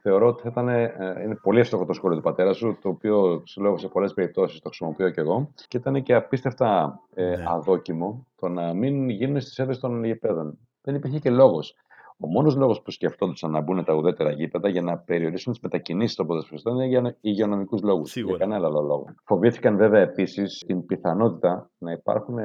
[0.00, 0.92] θεωρώ ότι θα ήταν, ε,
[1.24, 4.60] είναι πολύ εύστοχο το σχόλιο του πατέρα σου, το οποίο σου λέω σε πολλές περιπτώσεις
[4.60, 5.50] το χρησιμοποιώ και εγώ.
[5.68, 7.44] Και ήταν και απίστευτα ε, ναι.
[7.46, 10.58] αδόκιμο το να μην γίνουν στις έδρες των γηπέδων.
[10.82, 11.76] Δεν υπήρχε και λόγος.
[12.18, 16.16] Ο μόνος λόγος που σκεφτόντουσαν να μπουν τα ουδέτερα γήπεδα για να περιορίσουν τις μετακινήσεις
[16.16, 18.10] των ποδοσφαιριστών είναι για υγειονομικούς λόγους.
[18.10, 18.36] Σίγουρα.
[18.36, 19.04] Για κανένα άλλο λόγο.
[19.24, 22.36] Φοβήθηκαν βέβαια επίσης την πιθανότητα να υπάρχουν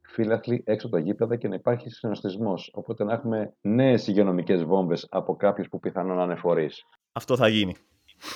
[0.00, 2.70] φύλαθλοι έξω από τα γήπεδα και να υπάρχει συνοστισμός.
[2.74, 6.86] Οπότε να έχουμε νέες υγειονομικές βόμβες από κάποιους που πιθανόν να είναι φορείς.
[7.12, 7.76] Αυτό θα γίνει.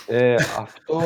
[0.06, 1.00] Ε, αυτό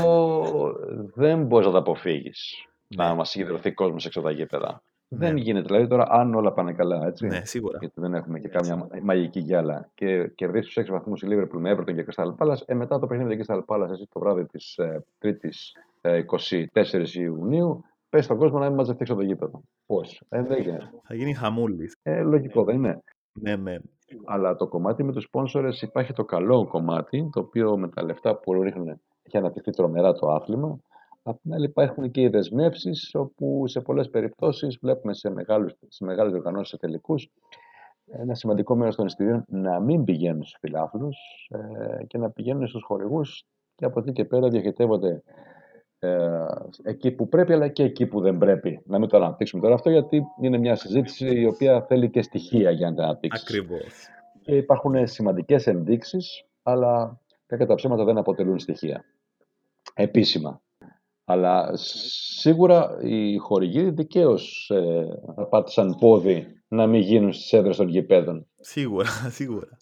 [1.14, 2.66] δεν μπορείς να το αποφύγεις.
[2.96, 3.04] Ναι.
[3.04, 4.82] Να μας συγκεντρωθεί κόσμος έξω από τα γήπεδα.
[5.12, 5.26] Ναι.
[5.26, 5.66] Δεν γίνεται.
[5.66, 7.26] Δηλαδή τώρα, αν όλα πάνε καλά, έτσι.
[7.26, 7.78] Ναι, σίγουρα.
[7.80, 11.74] Γιατί δεν έχουμε και κάμια μαγική γυάλα και κερδίσεις τους 6 βαθμούς η Λίβερπουλ με
[11.74, 14.78] Everton και Crystal Palace, ε, μετά το παιχνίδι με Crystal Palace, έτσι, το βράδυ της
[14.78, 16.24] ε, 3η
[16.72, 19.62] 24 Ιουνίου, Πες στον κόσμο να μην μαζευτεί έξω το γήπεδο.
[19.86, 20.22] Πώς.
[20.28, 20.90] Ε, δεν γίνεται.
[21.02, 21.96] Θα γίνει χαμούλης.
[22.02, 23.02] Ε, λογικό δεν είναι.
[23.32, 23.76] Ναι, ναι.
[24.24, 28.36] Αλλά το κομμάτι με τους σπόνσορες υπάρχει το καλό κομμάτι, το οποίο με τα λεφτά
[28.36, 30.78] που ρίχνουν έχει αναπτυχθεί τρομερά το άθλημα.
[31.22, 36.04] Απ' την άλλη υπάρχουν και οι δεσμεύσεις, όπου σε πολλές περιπτώσεις βλέπουμε σε, μεγάλους, σε
[36.04, 37.30] μεγάλες οργανώσεις, σε τελικούς,
[38.12, 41.16] ένα σημαντικό μέρος των εισιτηρίων να μην πηγαίνουν στους φιλάθλους
[41.50, 45.22] ε, και να πηγαίνουν στους χορηγούς και από εκεί και πέρα διοχετεύονται
[45.98, 46.44] ε,
[46.82, 48.82] εκεί που πρέπει αλλά και εκεί που δεν πρέπει.
[48.84, 52.70] Να μην το αναπτύξουμε τώρα αυτό γιατί είναι μια συζήτηση η οποία θέλει και στοιχεία
[52.70, 53.42] για να την αναπτύξεις.
[53.42, 54.08] Ακριβώς.
[54.42, 59.04] Και υπάρχουν σημαντικές ενδείξσεις αλλά κατά τα ψέματα δεν αποτελούν στοιχεία.
[59.94, 60.60] Επίσημα.
[61.30, 67.88] Αλλά σίγουρα οι χορηγοί δικαίως ε, θα πάτησαν πόδι να μην γίνουν στις έδρες των
[67.88, 68.46] γηπέδων.
[68.60, 69.78] Σίγουρα, σίγουρα.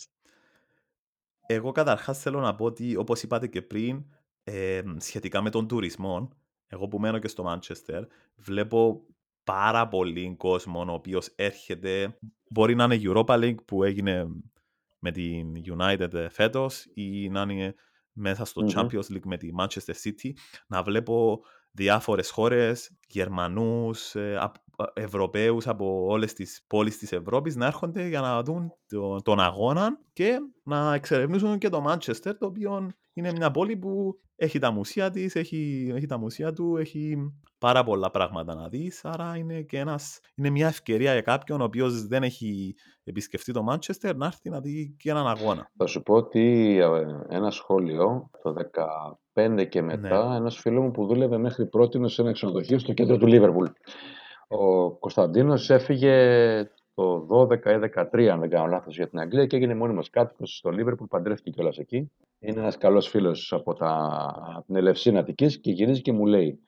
[1.47, 4.05] Εγώ καταρχάς θέλω να πω ότι όπως είπατε και πριν
[4.45, 6.29] ε, σχετικά με τον τουρισμό,
[6.67, 8.03] εγώ που μένω και στο Μάντσεστερ,
[8.37, 9.03] βλέπω
[9.45, 12.19] πάρα πολύ κόσμο ο οποίος έρχεται.
[12.51, 14.27] Μπορεί να είναι Europa League που έγινε
[14.99, 17.75] με την United φέτος ή να είναι
[18.19, 18.79] μέσα στο mm-hmm.
[18.79, 20.33] Champions League με τη Manchester City.
[20.67, 21.41] Να βλέπω
[21.73, 24.37] διάφορες χώρες, Γερμανούς, ε,
[24.93, 28.73] Ευρωπαίους από όλες τις πόλεις της Ευρώπης να έρχονται για να δουν
[29.23, 34.59] τον αγώνα και να εξερευνήσουν και το Manchester το οποίο είναι μια πόλη που έχει
[34.59, 37.17] τα μουσεία της, έχει, έχει τα μουσεία του, έχει
[37.59, 41.65] πάρα πολλά πράγματα να δεις, άρα είναι, και ένας, είναι μια ευκαιρία για κάποιον ο
[41.65, 45.71] οποίος δεν έχει επισκεφτεί το Μάντσεστερ να έρθει να δει και έναν αγώνα.
[45.77, 48.55] Θα σου πω ότι ε, ένα σχόλιο το
[49.35, 50.37] 15 και μετά, ναι.
[50.37, 53.67] ένας φίλος μου που δούλευε μέχρι πρώτη σε ένα ξενοδοχείο στο κέντρο του Λίβερπουλ.
[54.49, 59.57] Ο Κωνσταντίνος έφυγε το 12 ή 13, αν δεν κάνω λάθος, για την Αγγλία και
[59.57, 62.11] έγινε μόνιμος κάτοικος στο Λίβερπουλ, παντρεύτηκε κιόλας εκεί.
[62.39, 63.91] Είναι ένας καλός φίλος από, τα,
[64.57, 66.61] από την Ελευσίνα Αττικής και γυρίζει και μου λέει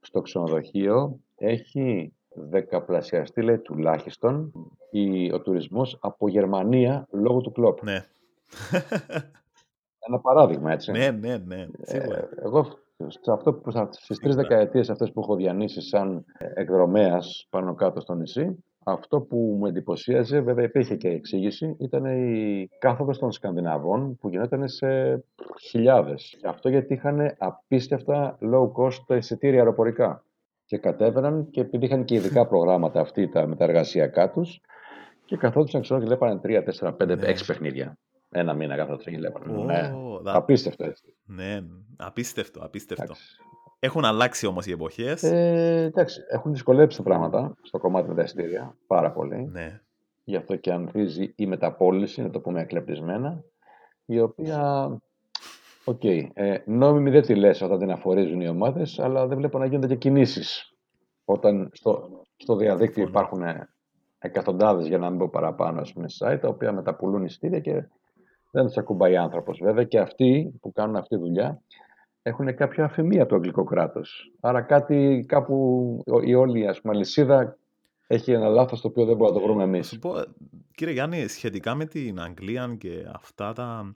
[0.00, 4.52] στο ξενοδοχείο έχει δεκαπλασιαστεί λέει, τουλάχιστον
[4.90, 7.82] η, ο τουρισμός από Γερμανία λόγω του κλόπ.
[7.82, 8.06] Ναι.
[10.08, 10.90] Ένα παράδειγμα έτσι.
[10.90, 11.66] Ναι, ναι, ναι.
[11.84, 17.74] Ε, εγώ σε αυτό που, στις τρεις δεκαετίες αυτές που έχω διανύσει σαν εκδρομέας πάνω
[17.74, 23.32] κάτω στο νησί Αυτό που μου εντυπωσίαζε, βέβαια υπήρχε και εξήγηση, ήταν η κάθοδος των
[23.32, 24.88] Σκανδιναβών που γινόταν σε
[25.68, 26.38] χιλιάδες.
[26.44, 30.24] Αυτό γιατί είχαν απίστευτα low cost εισιτήρια αεροπορικά.
[30.64, 34.60] Και κατέβαιναν και επειδή είχαν και ειδικά προγράμματα αυτοί τα, με τα εργασιακά τους
[35.24, 37.98] και καθόντουσαν ξέρω και βλέπανε 3, 4, 5, 6 παιχνίδια.
[38.38, 39.52] Ένα μήνα κάθε και βλέπανε.
[39.58, 39.92] Ω, ναι.
[40.22, 41.14] δα- Απίστευτο έτσι.
[41.24, 41.58] Ναι,
[41.96, 43.02] απίστευτο, απίστευτο.
[43.04, 43.36] Εντάξει.
[43.78, 45.22] Έχουν αλλάξει όμως οι εποχές.
[45.22, 49.48] Ε, εντάξει, έχουν δυσκολέψει τα πράγματα στο κομμάτι με τα εισιτήρια πάρα πολύ.
[49.52, 49.80] Ναι.
[50.24, 53.44] Γι' αυτό και ανθίζει η μεταπόληση, να το πούμε εκλεπτισμένα,
[54.04, 54.88] η οποία,
[55.84, 59.66] οκ, ε, νόμιμη δεν τη λες όταν την αφορίζουν οι ομάδες, αλλά δεν βλέπω να
[59.66, 60.74] γίνονται και κινήσεις.
[61.24, 63.26] Όταν στο, στο διαδίκτυο Συμφωνώ.
[63.40, 63.66] υπάρχουν
[64.18, 67.88] εκατοντάδες, για να μην πω παραπάνω, ας πούμε, site, τα οποία μεταπουλούν εισιτήρια και
[68.56, 69.58] δεν τους ακουμπάει άνθρωπος.
[69.62, 71.62] Βέβαια και αυτοί που κάνουν αυτή τη δουλειά
[72.22, 74.32] έχουν κάποια ασυλία από το αγγλικό κράτος.
[74.40, 77.58] Άρα κάτι, κάπου η όλη ας πούμε, αλυσίδα
[78.06, 79.88] έχει ένα λάθος το οποίο δεν μπορούμε να το βρούμε Θα εμείς.
[79.88, 80.12] σου πω,
[80.74, 83.94] κύριε Γιάννη, σχετικά με την Αγγλία και αυτά τα...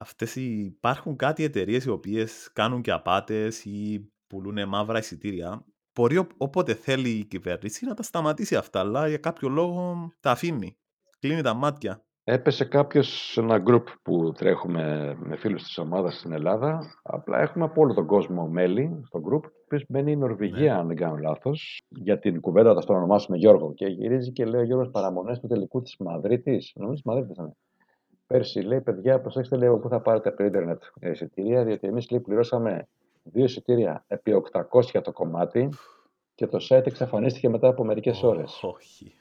[0.00, 0.64] Αυτές οι...
[0.64, 5.64] υπάρχουν κάτι εταιρείες οι οποίες κάνουν και απάτες ή πουλούν μαύρα εισιτήρια.
[5.94, 10.30] Μπορεί ο- όποτε θέλει η κυβέρνηση να τα σταματήσει αυτά, αλλά για κάποιο λόγο τα
[10.30, 10.76] αφήνει.
[11.18, 12.02] Κλείνει τα μάτια.
[12.30, 16.94] Έπεσε κάποιος σε ένα group που τρέχουμε με φίλους της ομάδας στην Ελλάδα.
[17.02, 19.50] Απλά έχουμε από όλο τον κόσμο μέλη στο group.
[19.64, 20.78] Επίσης μπαίνει η Νορβηγία, Ναι.
[20.78, 23.74] αν δεν κάνω λάθος, για την κουβέντα, θα το ονομάσουμε Γιώργο.
[23.74, 26.72] Και γυρίζει και λέει ο Γιώργος παραμονές του τελικού της Μαδρίτης.
[26.74, 27.56] Νομίζω της Μαδρίτης ήταν.
[28.26, 32.20] Πέρσι λέει, παιδιά, προσέξτε λίγο πού θα πάρετε από το ίντερνετ εισιτήρια, διότι εμείς λέει,
[32.20, 32.88] πληρώσαμε
[33.22, 35.68] δύο εισιτήρια επί 800 το κομμάτι
[36.34, 38.60] και το site εξαφανίστηκε μετά από μερικές ώρες.
[38.62, 39.12] Όχι.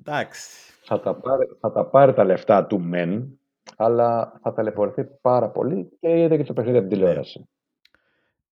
[0.00, 0.72] Εντάξει.
[0.88, 3.38] Θα τα, πάρει, θα τα πάρει τα λεφτά του μεν,
[3.76, 7.48] αλλά θα ταλαιπωρηθεί πάρα πολύ και είδε και το παιχνίδι από την τηλεόραση.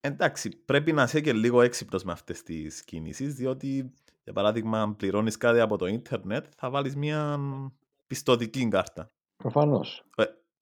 [0.00, 3.92] Εντάξει, πρέπει να είσαι και λίγο έξυπνος με αυτές τις κινήσεις, διότι,
[4.24, 7.38] για παράδειγμα, αν πληρώνεις κάτι από το ίντερνετ, θα βάλεις μια
[8.06, 9.10] πιστοτική κάρτα.
[9.36, 10.04] Προφανώς.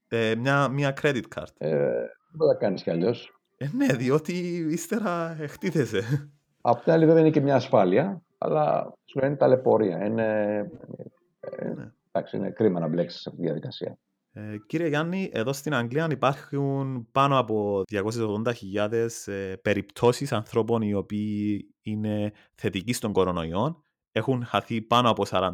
[0.09, 1.53] Ε, ε, μια, μια credit card.
[1.59, 3.39] Ε, δεν μπορεί να κάνεις κι αλλιώς.
[3.57, 4.33] Ε, ναι, διότι
[4.71, 6.31] ύστερα εκτίθεσαι.
[6.61, 10.05] Απ' την άλλη, βέβαια είναι και μια ασφάλεια, αλλά σου λένε ταλαιπωρία.
[10.05, 10.57] Είναι,
[10.97, 11.05] ε,
[11.77, 11.93] Ναι.
[12.13, 13.99] εντάξει, είναι κρίμα να μπλέξεις σε αυτή τη διαδικασία.
[14.37, 21.69] Ε, κύριε Γιάννη, εδώ στην Αγγλία υπάρχουν πάνω από 280.000 ε, περιπτώσεις ανθρώπων οι οποίοι
[21.83, 23.85] είναι θετικοί στον κορονοϊό.
[24.13, 25.51] Έχουν χαθεί πάνω από 40.000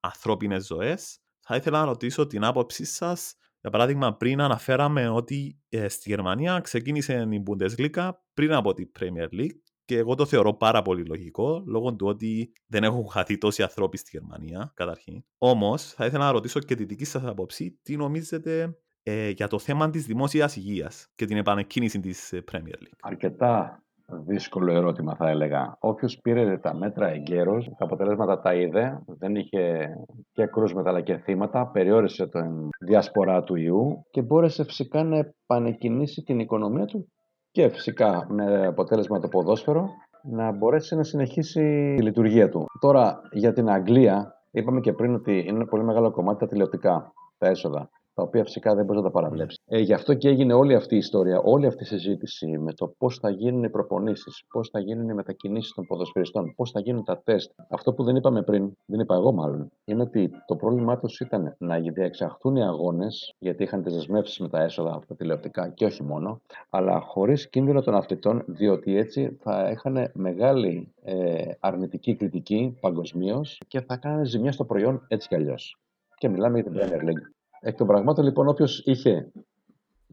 [0.00, 1.18] ανθρώπινες ζωές.
[1.40, 3.34] Θα ήθελα να ρωτήσω την άποψή σας.
[3.60, 9.28] Για παράδειγμα, πριν αναφέραμε ότι ε, στη Γερμανία ξεκίνησε η Bundesliga πριν από την Premier
[9.32, 13.62] League και εγώ το θεωρώ πάρα πολύ λογικό λόγω του ότι δεν έχουν χαθεί τόσοι
[13.62, 15.24] ανθρώποι στη Γερμανία, καταρχήν.
[15.38, 19.58] Όμως, θα ήθελα να ρωτήσω και τη δική σας άποψη, τι νομίζετε ε, για το
[19.58, 25.76] θέμα της δημόσιας υγείας και την επανεκκίνηση της Premier League; Αρκετά δύσκολο ερώτημα θα έλεγα.
[25.80, 29.88] Όποιος πήρε τα μέτρα εγκαίρως, τα αποτελέσματα τα είδε, δεν είχε
[30.32, 36.22] και κρούσματα αλλά και θύματα, περιόρισε την διασπορά του ιού και μπόρεσε φυσικά να επανεκκινήσει
[36.22, 37.12] την οικονομία του
[37.54, 39.88] και φυσικά με αποτέλεσμα το ποδόσφαιρο
[40.22, 42.66] να μπορέσει να συνεχίσει τη λειτουργία του.
[42.80, 47.12] Τώρα για την Αγγλία, είπαμε και πριν ότι είναι ένα πολύ μεγάλο κομμάτι τα τηλεοπτικά,
[47.38, 49.58] τα έσοδα, τα οποία φυσικά δεν μπορείς να τα παραβλέψεις.
[49.66, 52.94] Ε, γι' αυτό και έγινε όλη αυτή η ιστορία, όλη αυτή η συζήτηση με το
[52.98, 57.04] πώς θα γίνουν οι προπονήσεις, πώς θα γίνουν οι μετακινήσεις των ποδοσφαιριστών, πώς θα γίνουν
[57.04, 57.50] τα τεστ.
[57.70, 61.54] Αυτό που δεν είπαμε πριν, δεν είπα εγώ μάλλον, είναι ότι το πρόβλημά τους ήταν
[61.58, 65.84] να διεξαχθούν οι αγώνες, γιατί είχαν τις δεσμεύσεις με τα έσοδα από τα τηλεοπτικά και
[65.84, 72.76] όχι μόνο, αλλά χωρίς κίνδυνο των αθλητών, διότι έτσι θα είχαν μεγάλη ε, αρνητική κριτική
[72.80, 75.78] παγκοσμίως και θα κάνανε ζημιά στο προϊόν έτσι κι αλλιώς.
[76.16, 77.33] Και μιλάμε για την Premier League.
[77.66, 79.32] Εκ των πραγμάτων, λοιπόν, όποιος είχε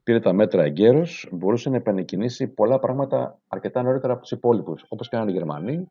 [0.04, 4.86] πήρε τα μέτρα εγκαίρως, μπορούσε να επανεκκινήσει πολλά πράγματα αρκετά νωρίτερα από τους υπόλοιπους.
[4.88, 5.90] Όπως κάνουν οι Γερμανοί,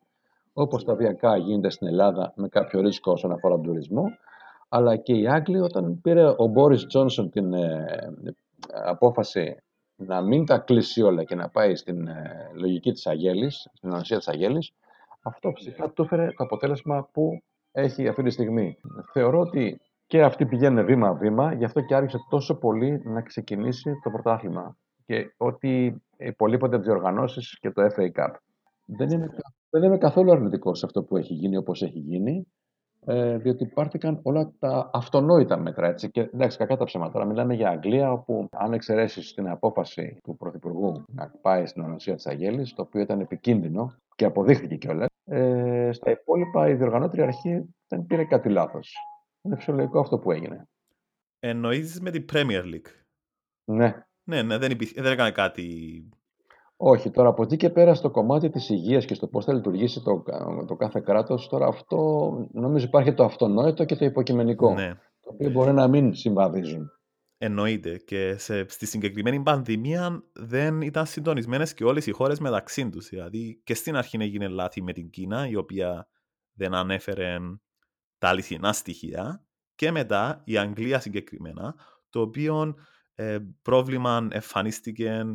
[0.53, 4.03] όπως σταδιακά γίνεται στην Ελλάδα με κάποιο ρίσκο όσον αφορά τον τουρισμό,
[4.69, 7.85] αλλά και οι Άγγλοι όταν πήρε ο Μπόρις Τζόνσον την ε,
[8.83, 9.55] απόφαση
[9.95, 14.17] να μην τα κλείσει όλα και να πάει στην ε, λογική της Αγέλης, στην ονοσία
[14.17, 14.73] της Αγέλης,
[15.21, 18.77] αυτό φυσικά του έφερε το αποτέλεσμα που έχει αυτή τη στιγμή.
[19.13, 24.09] Θεωρώ ότι και αυτοί πηγαίνουν βήμα-βήμα, γι' αυτό και άρχισε τόσο πολύ να ξεκινήσει το
[24.09, 24.77] πρωτάθλημα.
[25.05, 28.33] Και ότι υπολείπονται από τις οργανώσει και το FA Cup.
[28.85, 29.27] Δεν είμαι,
[29.69, 32.47] δεν είμαι καθόλου αρνητικός σε αυτό που έχει γίνει όπως έχει γίνει,
[33.05, 35.87] ε, διότι πάρθηκαν όλα τα αυτονόητα μέτρα.
[35.87, 36.11] Έτσι.
[36.11, 37.11] Και εντάξει, κακά τα ψέματα.
[37.11, 42.15] Τώρα μιλάμε για Αγγλία, όπου αν εξαιρέσεις την απόφαση του Πρωθυπουργού να πάει στην ονοσία
[42.15, 47.75] της Αγέλης, το οποίο ήταν επικίνδυνο και αποδείχθηκε κιόλας, ε, στα υπόλοιπα η διοργανώτρια αρχή
[47.87, 48.95] δεν πήρε κάτι λάθος.
[49.41, 50.67] Είναι φυσιολογικό αυτό που έγινε.
[51.39, 52.89] Εννοείς με την Premier League.
[53.63, 54.05] Ναι.
[54.23, 55.01] Ναι, ναι, δεν, υπή...
[55.01, 56.09] δεν έκανε κάτι
[56.77, 60.01] Όχι, τώρα από εκεί και πέρα στο κομμάτι της υγείας και στο πώς θα λειτουργήσει
[60.01, 60.23] το,
[60.67, 61.97] το κάθε κράτος, τώρα αυτό
[62.51, 64.93] νομίζω υπάρχει το αυτονόητο και το υποκειμενικό, Ναι.
[65.19, 66.91] το οποίο μπορεί να μην συμβαδίζουν.
[67.37, 67.97] Εννοείται.
[67.97, 73.09] Και σε, στη συγκεκριμένη πανδημία δεν ήταν συντονισμένες και όλες οι χώρες μεταξύ τους.
[73.09, 76.07] Δηλαδή και στην αρχή έγινε λάθη με την Κίνα, η οποία
[76.53, 77.37] δεν ανέφερε
[78.21, 79.45] τα αληθινά στοιχεία.
[79.75, 81.75] Και μετά η Αγγλία συγκεκριμένα,
[82.09, 82.75] το οποίο
[83.15, 85.25] ε, πρόβλημα εμφανίστηκε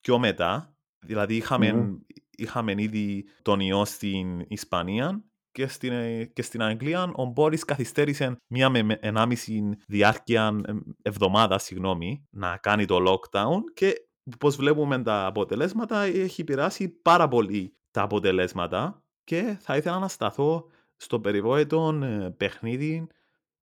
[0.00, 0.76] πιο μετά.
[1.06, 1.96] Δηλαδή είχαμε, Μμμ.
[2.30, 8.36] είχαμε ήδη τον ιό στην Ισπανία και στην, ε, και στην Αγγλία ο Μπόρις καθυστέρησε
[8.52, 13.94] μία με με- ενάμιση διάρκεια ε, εβδομάδα συγγνώμη, να κάνει το lockdown και
[14.38, 20.70] πώς βλέπουμε τα αποτελέσματα έχει πειράσει πάρα πολύ τα αποτελέσματα και θα ήθελα να σταθώ
[21.00, 23.06] στο περιβόητο ε, παιχνίδι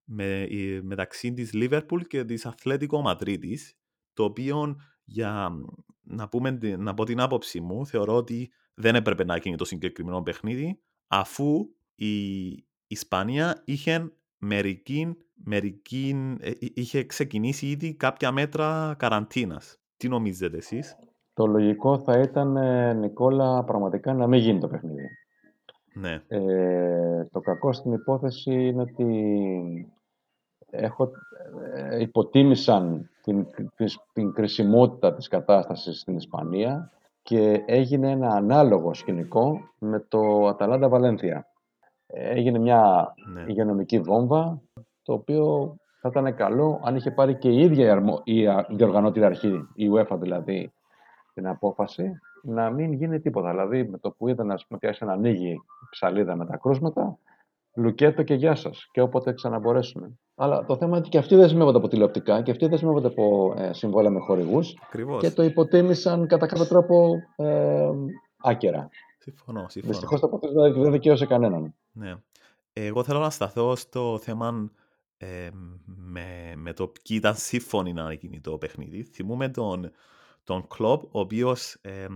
[0.05, 3.75] με, η- μεταξύ της Liverpool και της Αθλέτικο Μαδρίτης
[4.13, 5.51] το οποίο για
[6.03, 9.65] να, πούμε, την- να πω την άποψη μου θεωρώ ότι δεν έπρεπε να γίνει το
[9.65, 12.49] συγκεκριμένο παιχνίδι αφού η
[12.87, 19.77] Ισπανία είχε μερική, μερική, ε, εί- είχε ξεκινήσει ήδη κάποια μέτρα καραντίνας.
[19.97, 20.97] Τι νομίζετε εσείς;
[21.35, 25.09] Το λογικό θα ήταν, ε, Νικόλα, πραγματικά να μην γίνει το παιχνίδι.
[25.99, 29.93] Ναι, Ε, το κακό στην υπόθεση είναι ότι
[30.71, 31.11] έχω,
[31.75, 33.71] ε, υποτίμησαν την, την,
[34.13, 36.91] την κρισιμότητα της κατάστασης στην Ισπανία
[37.23, 41.47] και έγινε ένα ανάλογο σκηνικό με το Αταλάντα Βαλένθια.
[42.07, 44.61] Έγινε μια ναι, υγειονομική βόμβα,
[45.03, 48.67] το οποίο θα ήταν καλό αν είχε πάρει και η ίδια η, αρμο, η α-
[48.71, 50.73] διοργανώτηρη αρχή, η UEFA δηλαδή,
[51.35, 53.51] την απόφαση να μην γίνει τίποτα.
[53.51, 56.57] Δηλαδή με το που είδαν ας πούμε, ότι άρχισε να ανοίγει η ψαλίδα με τα
[56.57, 57.19] κρούσματα,
[57.77, 58.89] λουκέτο και γεια σας.
[58.93, 60.19] Και όποτε ξαναμπορέσουν.
[60.35, 63.73] Αλλά το θέμα είναι ότι και αυτοί δεσμεύονται από τηλεοπτικά και αυτοί δεσμεύονται από ε,
[63.73, 65.23] συμβόλαια με χορηγούς ακριβώς.
[65.23, 67.89] και το υποτίμησαν κατά κάποιο τρόπο ε,
[68.37, 68.89] άκερα.
[69.19, 69.93] Συμφωνώ, συμφωνώ.
[69.93, 71.75] Δυστυχώς το αποτέλεσμα δεν δικαίωσε κανέναν.
[71.93, 72.15] Ναι.
[72.73, 74.71] Εγώ θέλω να σταθώ στο θέμα
[75.17, 75.49] ε,
[75.85, 79.03] με, με το ποιοι ήταν σύμφωνοι να γίνει το παιχνίδι.
[79.03, 79.91] Θυμούμε τον,
[80.45, 82.07] τον Κλόπ, ο οποίος ε,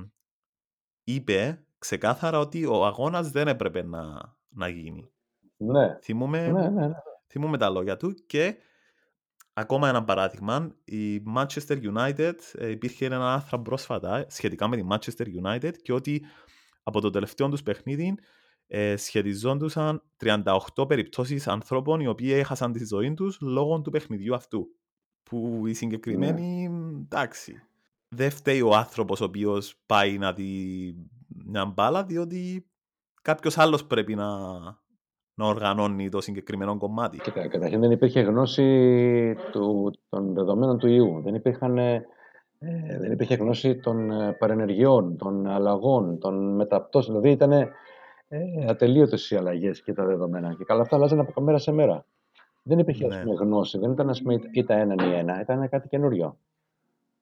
[1.05, 4.03] είπε ξεκάθαρα ότι ο αγώνας δεν έπρεπε να,
[4.49, 5.11] να γίνει.
[5.57, 6.87] Ναι, Θυμούμε, ναι, ναι.
[6.87, 6.93] ναι.
[7.27, 8.57] θυμούμε τα λόγια του και
[9.53, 15.27] ακόμα ένα παράδειγμα, η Manchester United ε, υπήρχε ένα άρθρο πρόσφατα σχετικά με τη Manchester
[15.45, 16.23] United και ότι
[16.83, 18.15] από το τελευταίο τους παιχνίδι
[18.67, 24.67] ε, σχετιζόντουσαν 38 περιπτώσεις ανθρώπων οι οποίοι έχασαν τη ζωή τους λόγω του παιχνιδιού αυτού.
[25.23, 26.71] Που η συγκεκριμένη,
[27.05, 27.63] εντάξει,
[28.17, 30.95] δεν φταίει ο άνθρωπος ο οποίος πάει να δει
[31.47, 32.67] μια μπάλα διότι
[33.23, 34.29] κάποιος άλλος πρέπει να,
[35.35, 37.19] να οργανώνει το συγκεκριμένο κομμάτι.
[37.19, 41.21] Κοίτα, καταρχήν δεν υπήρχε γνώση του, των δεδομένων του ιού.
[41.23, 42.07] Δεν, υπήρχαν, ε,
[43.01, 47.21] δεν υπήρχε γνώση των ε, παρενεργειών, των αλλαγών, των μεταπτώσεων.
[47.21, 47.71] Δηλαδή ήταν ε,
[48.69, 50.55] ατελείωτες οι αλλαγές και τα δεδομένα.
[50.55, 52.07] Και καλά αυτά αλλάζαν από μέρα σε μέρα.
[52.63, 53.15] Δεν υπήρχε Ναι.
[53.15, 56.39] ας πούμε, γνώση, δεν ήταν ας πούμε, ήταν έναν ή ένα, ήταν κάτι καινούριο.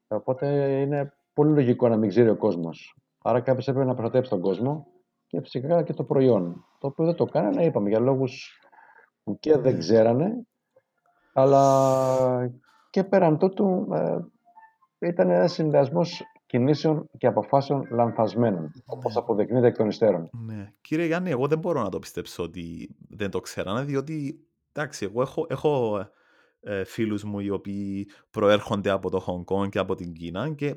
[0.09, 0.47] Οπότε
[0.81, 2.97] είναι πολύ λογικό να μην ξέρει ο κόσμος.
[3.23, 4.87] Άρα κάποιος έπρεπε να προστατεύσει τον κόσμο
[5.27, 6.65] και φυσικά και το προϊόν.
[6.79, 8.61] Το οποίο δεν το κάνανε, είπαμε, για λόγους
[9.23, 10.47] που και δεν ξέρανε,
[11.33, 12.53] αλλά
[12.91, 14.19] και πέραν τούτου ε,
[15.09, 20.31] ήταν ένας συνδυασμός κινήσεων και αποφάσεων λανθασμένων, όπως αποδεικνύεται εκ των υστέρων.
[20.33, 20.73] Ναι.
[20.81, 25.23] Κύριε Γιάννη, εγώ δεν μπορώ να το πιστέψω ότι δεν το ξέρανε, διότι εντάξει, εγώ
[25.23, 25.99] έχω, έχω
[26.61, 30.77] ε, φίλους μου οι οποίοι προέρχονται από το Χονγκ Κόνγκ και από την Κίνα και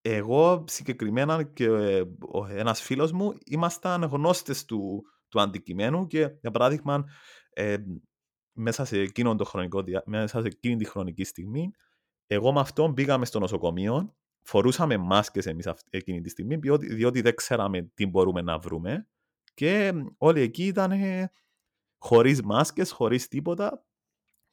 [0.00, 2.00] εγώ συγκεκριμένα και ε,
[2.32, 7.04] ο- ένας φίλος μου ήμασταν γνώστες του, του αντικειμένου και για παράδειγμα
[7.50, 7.76] ε,
[8.56, 11.70] μέσα, σε εκείνο το χρονικό, δια- μέσα σε εκείνη τη χρονική στιγμή
[12.26, 17.20] εγώ με αυτόν πήγαμε στο νοσοκομείο φορούσαμε μάσκες εμείς αυ- εκείνη τη στιγμή διότι, διότι
[17.20, 19.08] δεν ξέραμε τι μπορούμε να βρούμε
[19.54, 20.92] και όλοι εκεί ήταν
[21.98, 23.84] χωρίς μάσκες, χωρίς τίποτα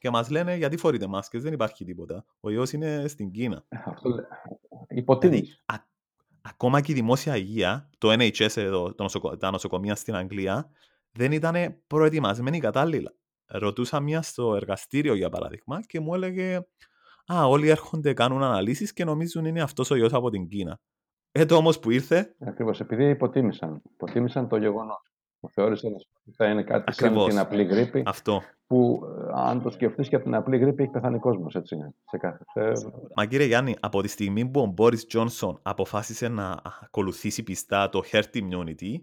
[0.02, 2.24] και μας λένε γιατί φορείτε μάσκες, δεν υπάρχει τίποτα.
[2.40, 3.64] Ο ιός είναι στην Κίνα.
[3.68, 5.62] Αυτό λέ- Δηλαδή, υποτίμηση.
[5.66, 5.74] α,
[6.42, 10.70] ακόμα και η δημόσια υγεία, το NHS εδώ, το νοσοκο- τα νοσοκομεία στην Αγγλία,
[11.12, 13.12] δεν ήταν προετοιμασμένοι κατάλληλα.
[13.46, 16.56] Ρωτούσα μια στο εργαστήριο, για παράδειγμα, και μου έλεγε
[17.32, 20.80] «Α, όλοι έρχονται, κάνουν αναλύσεις και νομίζουν είναι αυτός ο ιός από την Κίνα».
[21.32, 23.82] Έτω όμως που ήρθε, Ακριβώς, επειδή υποτίμησαν.
[23.92, 24.56] Υποτίμησαν το
[25.48, 25.80] γεγονός.
[25.80, 27.28] Θεώρησαν ότι θα είναι κάτι σαν Ακριβώς.
[27.28, 28.42] την απλή γρήπη, αυτό.
[28.66, 31.94] που ε, αν το σκεφτείς και από την απλή γρήπη έχει πεθάνει κόσμος, έτσι είναι.
[32.10, 32.44] Σε κάθε.
[32.74, 37.88] σε- Μα κύριε Γιάννη, από τη στιγμή που ο Μπόρις Τζόνσον αποφάσισε να ακολουθήσει πιστά
[37.88, 38.94] το herd immunity,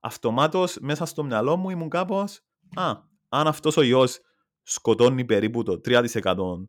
[0.00, 2.40] αυτομάτως μέσα στο μυαλό μου ήμουν κάπως
[2.74, 2.92] «Α,
[3.28, 4.20] αν αυτός ο ιός
[4.62, 6.68] σκοτώνει περίπου το 3%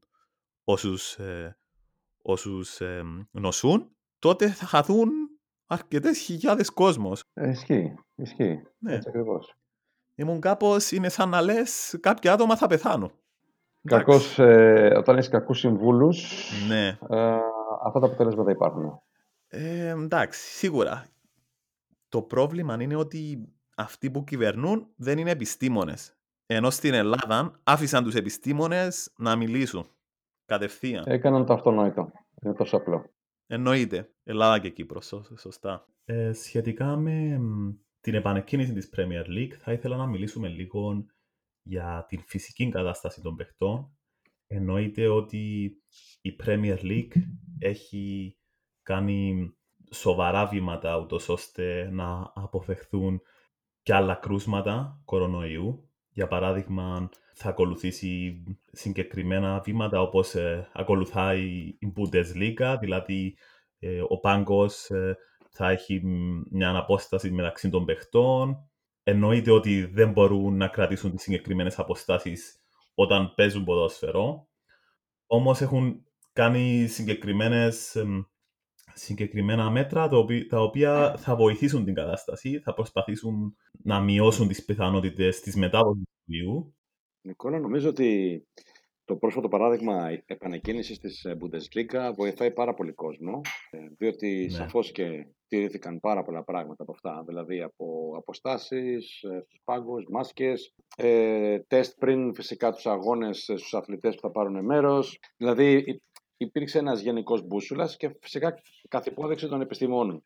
[0.63, 1.57] όσους, ε,
[2.21, 3.01] όσους ε,
[3.32, 5.09] νοσούν, τότε θα χαθούν
[5.68, 7.24] αρκετές χιλιάδες κόσμος.
[7.34, 8.61] Ε, ισχύει, ισχύει.
[8.78, 8.93] Ναι.
[8.93, 9.53] Έτσι ακριβώς.
[10.16, 13.11] Ήμουν κάπως, είναι σαν να λες, κάποια άτομα θα πεθάνουν.
[13.88, 16.88] Κακώς, ε, όταν έχεις κακούς συμβούλους, Ναι.
[17.09, 17.38] ε,
[17.84, 19.01] αυτά τα αποτελέσματα υπάρχουν.
[19.47, 21.05] Ε, εντάξει, σίγουρα.
[22.09, 26.16] Το πρόβλημα είναι ότι αυτοί που κυβερνούν δεν είναι επιστήμονες.
[26.45, 29.88] Ενώ στην Ελλάδα άφησαν τους επιστήμονες να μιλήσουν
[30.45, 31.03] κατευθείαν.
[31.07, 32.11] Έκαναν το αυτονόητο.
[32.43, 33.05] Είναι τόσο απλό.
[33.48, 34.10] Εννοείται.
[34.24, 35.88] Ελλάδα και Κύπρος, σω- σωστά.
[36.06, 41.06] Ε, σχετικά με μ, την επανεκκίνηση της Premier League, θα ήθελα να μιλήσουμε λίγο
[41.64, 43.98] για την φυσική κατάσταση των παιχτών.
[44.48, 45.74] Εννοείται ότι
[46.22, 47.14] η Premier League
[47.60, 48.38] έχει
[48.82, 49.50] κάνει
[49.91, 53.22] σοβαρά βήματα ούτως ώστε να αποφευχθούν
[53.82, 55.85] και άλλα κρούσματα κορονοϊού.
[56.16, 61.43] Για παράδειγμα, θα ακολουθήσει συγκεκριμένα βήματα όπως ε, ακολουθάει
[61.80, 63.38] η Bundesliga, δηλαδή
[63.80, 65.18] ε, ο πάγκος ε,
[65.49, 68.70] θα έχει μ, μια αναπόσταση μεταξύ των παιχτών.
[69.03, 72.59] Εννοείται ότι δεν μπορούν να κρατήσουν τις συγκεκριμένες αποστάσεις
[72.93, 74.47] όταν παίζουν ποδόσφαιρο.
[75.28, 78.24] Όμως έχουν κάνει συγκεκριμένες, εμ,
[78.96, 84.66] συγκεκριμένα μέτρα τα οποία, τα οποία θα βοηθήσουν την κατάσταση, θα προσπαθήσουν να μειώσουν τις
[84.66, 86.76] πιθανότητες της μετάδοσης του ιού.
[87.22, 88.41] Νικόλα, νομίζω ότι
[89.06, 94.50] το πρόσφατο παράδειγμα επανεκκίνησης της ε, Bundesliga βοηθάει πάρα πολύ κόσμο, ε, διότι Ναι.
[94.50, 100.74] σαφώς και τηρήθηκαν πάρα πολλά πράγματα από αυτά, δηλαδή από αποστάσεις, ε, στους πάγκους, μάσκες,
[100.98, 106.02] ε, τεστ πριν φυσικά τους αγώνες ε, στους αθλητές που θα πάρουν μέρος, δηλαδή υ-
[106.38, 110.22] υπήρξε ένας γενικός μπούσουλας και φυσικά καθ' υπόδειξη των επιστημόνων.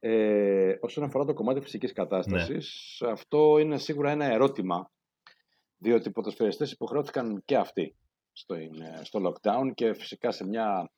[0.00, 4.90] Ε, όσον αφορά το κομμάτι φυσικής κατάστασης, αυτό είναι σίγουρα ένα ερώτημα
[5.78, 7.94] διότι οι ποδοσφαιριστές υποχρεώθηκαν και αυτοί
[8.32, 8.70] στο, ε,
[9.02, 10.90] στο lockdown και φυσικά σε μια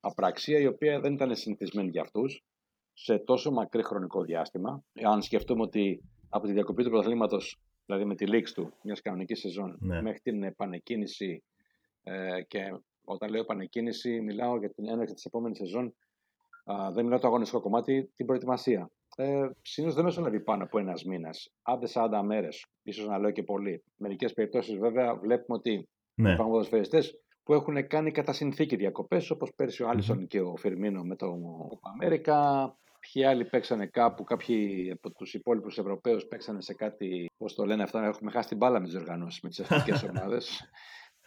[0.00, 2.44] απραξία η οποία δεν ήταν συνηθισμένη για αυτούς
[2.92, 4.84] σε τόσο μακρύ χρονικό διάστημα.
[5.02, 9.40] Αν σκεφτούμε ότι από τη διακοπή του πρωταθλήματος, δηλαδή με τη λήξη του μιας κανονικής
[9.40, 10.02] σεζόν, Ναι.
[10.02, 11.42] μέχρι την επανεκκίνηση
[12.02, 12.60] ε, και
[13.04, 15.94] όταν λέω επανεκκίνηση μιλάω για την έναρξη της επόμενης σεζόν,
[16.64, 18.90] α, δεν μιλάω το αγωνιστικό κομμάτι, την προετοιμασία.
[19.16, 23.42] Ε, Συνήθως δεν μεσολαβεί πάνω από ένας μήνας, άντε 40 μέρες, ίσως να λέω και
[23.42, 23.84] πολύ.
[23.96, 29.52] Μερικές περιπτώσεις βέβαια βλέπουμε ότι Ναι, υπάρχουν ποδοσφαιριστές που έχουν κάνει κατά συνθήκη διακοπές, όπως
[29.56, 31.26] πέρσι ο αλισον και ο Φιρμίνο με το
[31.70, 32.76] Copa Αμέρικα.
[33.12, 37.30] Ποιοι άλλοι παίξανε κάπου, κάποιοι από τους υπόλοιπους Ευρωπαίους παίξανε σε κάτι.
[37.36, 40.70] Πώς το λένε αυτά, έχουμε χάσει την μπάλα με τις οργανώσεις, με τις εθνικές ομάδες.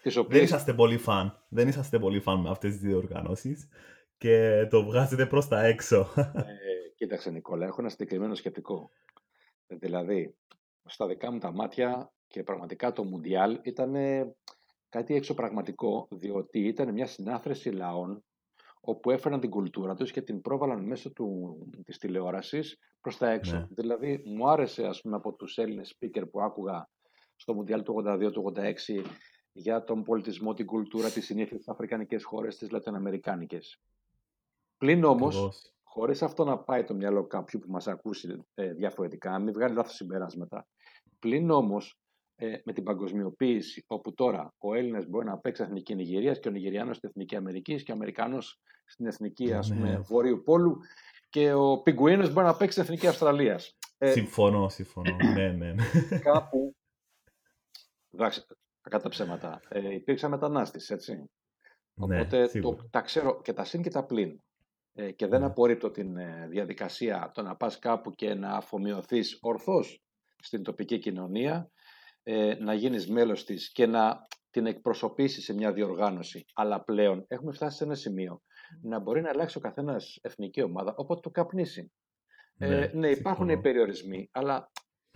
[0.08, 1.46] Τις δεν οποίε είσαστε πολύ φαν.
[1.50, 3.68] Δεν είσαστε πολύ φαν με αυτές τις δύο οργανώσεις
[4.18, 6.10] και το βγάζετε προς τα έξω.
[6.16, 6.44] Ε,
[6.96, 8.92] κοίταξε Νικόλα, έχω ένα συγκεκριμένο σκεπτικό.
[9.68, 10.36] Δηλαδή,
[10.86, 13.96] στα δικά μου τα μάτια και πραγματικά το Μουντιάλ ήταν
[14.90, 18.24] κάτι εξωπραγματικό, διότι ήταν μια συνάθρεση λαών
[18.82, 23.58] όπου έφεραν την κουλτούρα τους και την πρόβαλαν μέσω του, της τηλεόρασης προς τα έξω.
[23.58, 23.68] Ναι.
[23.70, 26.90] Δηλαδή, μου άρεσε ας πούμε από τους Έλληνες speaker που άκουγα
[27.36, 29.02] στο Μουντιάλ του 82, του 86
[29.58, 33.80] για τον πολιτισμό, την κουλτούρα, τις συνήθειες στις αφρικανικές χώρες, τις λατινοαμερικάνικες.
[34.78, 35.74] Πλην όμως, Ακριβώς.
[35.84, 39.76] χωρίς αυτό να πάει το μυαλό κάποιου που μας ακούσει ε, διαφορετικά, να μην βγάλει
[39.76, 40.68] λάθος συμπεράσματα.
[41.20, 42.00] Πλην όμως
[42.36, 46.52] ε, με την παγκοσμιοποίηση, όπου τώρα ο Έλληνας μπορεί να παίξει εθνική Νιγηρία και ο
[46.52, 48.38] Νιγηριάνο στην εθνική Αμερική και ο Αμερικάνο
[48.86, 49.98] στην εθνική ας πούμε, Ναι.
[49.98, 50.78] Βορείου Πόλου
[51.30, 53.78] και ο Πιγκουίνος μπορεί να παίξει στην εθνική Αυστραλίας.
[53.98, 55.16] Ε, Συμφωνώ, συμφωνώ.
[55.34, 55.74] ναι, ναι.
[55.74, 55.84] ναι.
[56.20, 56.76] κάπου.
[58.12, 58.46] Εντάξει,
[58.90, 59.60] κακά τα ψέματα.
[59.70, 61.14] Ε, υπήρξα μετανάστη, έτσι.
[61.16, 61.26] Ναι,
[61.96, 62.76] Οπότε σίγουρα.
[62.78, 64.42] το, τα ξέρω και τα συν και τα πλην.
[64.94, 65.46] Ε, και δεν Ναι.
[65.46, 70.02] απορρίπτω την ε, διαδικασία το να πας κάπου και να αφομοιωθείς ορθώς
[70.44, 71.72] στην τοπική κοινωνία,
[72.24, 76.46] ε, να γίνεις μέλος της και να την εκπροσωπήσεις σε μια διοργάνωση.
[76.54, 78.42] Αλλά πλέον έχουμε φτάσει σε ένα σημείο
[78.82, 81.92] να μπορεί να αλλάξει ο καθένας εθνική ομάδα όποτε το καπνίσει.
[82.58, 83.52] Ε, Ναι, ναι, υπάρχουν συμφωνώ.
[83.52, 84.72] οι περιορισμοί, αλλά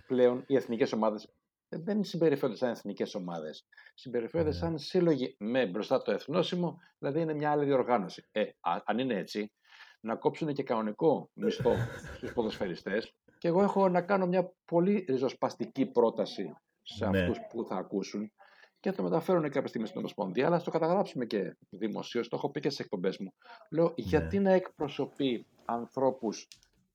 [0.06, 1.32] πλέον οι εθνικές ομάδες
[1.78, 3.66] δεν συμπεριφέρονται σαν εθνικές ομάδες.
[3.94, 4.56] Συμπεριφέρονται Ναι.
[4.56, 8.28] σαν σύλλογοι με μπροστά το εθνόσημο, δηλαδή είναι μια άλλη διοργάνωση.
[8.32, 9.52] Ε, α- αν είναι έτσι,
[10.00, 11.72] να κόψουν και κανονικό μισθό
[12.16, 17.20] στους ποδοσφαιριστές και εγώ έχω να κάνω μια πολύ ριζοσπαστική πρόταση σε Ναι.
[17.20, 18.32] αυτούς που θα ακούσουν
[18.80, 22.50] και θα το μεταφέρουν κάποια στιγμή στην Ομοσπονδία, αλλά στο καταγράψουμε και δημοσίως, το έχω
[22.50, 23.32] πει και στις εκπομπές μου.
[23.70, 26.48] Λέω, γιατί να εκπροσωπεί ανθρώπους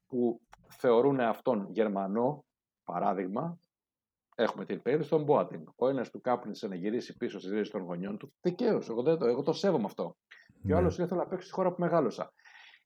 [0.07, 2.45] που θεωρούν αυτόν Γερμανό,
[2.83, 3.59] παράδειγμα,
[4.39, 5.63] έχουμε την περίπτωση των Μπόατινγκ.
[5.75, 8.33] Ο ένας του κάπνισε να γυρίσει πίσω στις ρίζες των γονιών του.
[8.41, 10.15] Δικαίως, εγώ, δεν το- εγώ το σέβομαι αυτό.
[10.47, 10.75] Και ο Ναι.
[10.75, 12.33] άλλος ήθελε να παίξει στη χώρα που μεγάλωσα.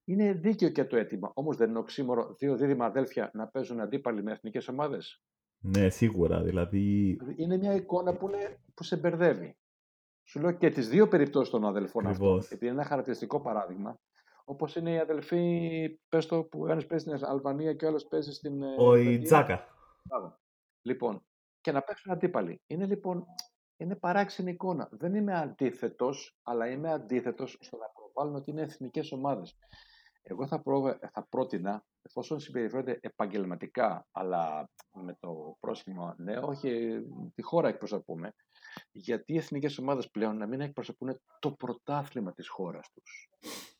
[0.04, 1.30] Είναι δίκαιο και το αίτημα.
[1.34, 5.22] Όμως δεν είναι οξύμορο δύο δίδυμα αδέλφια να παίζουν αντίπαλοι με εθνικές ομάδες;
[5.64, 6.42] Ναι, σίγουρα.
[6.42, 9.56] Δηλαδή, Είναι μια εικόνα που, είναι, που σε μπερδεύει.
[10.24, 12.28] Σου λέω και τις δύο περιπτώσεις των αδελφών Ακριβώς.
[12.38, 13.98] αυτών, επειδή είναι ένα χαρακτηριστικό παράδειγμα.
[14.44, 18.32] Όπως είναι οι αδελφοί, πες το, που ένας παίζει στην Αλβανία και ο άλλος παίζει
[18.32, 18.62] στην.
[18.62, 19.12] ε, Ο Νορβηγία.
[19.12, 19.66] Ιτζάκα.
[20.04, 20.38] Μπράβο.
[20.82, 21.22] Λοιπόν,
[21.62, 22.62] και να παίξουν αντίπαλοι.
[22.66, 23.26] Είναι λοιπόν
[23.82, 24.88] είναι παράξενη εικόνα.
[24.90, 29.56] Δεν είμαι αντίθετος, αλλά είμαι αντίθετος στο να προβάλλουν ότι είναι εθνικές ομάδες.
[30.22, 37.02] Εγώ θα, πρό, θα πρότεινα, εφόσον συμπεριφέρονται επαγγελματικά, αλλά με το πρόσχημα, ναι, όχι ε,
[37.34, 38.32] τη χώρα εκπροσωπούμε,
[38.92, 43.30] γιατί οι εθνικές ομάδες πλέον να μην εκπροσωπούν το πρωτάθλημα της χώρας τους.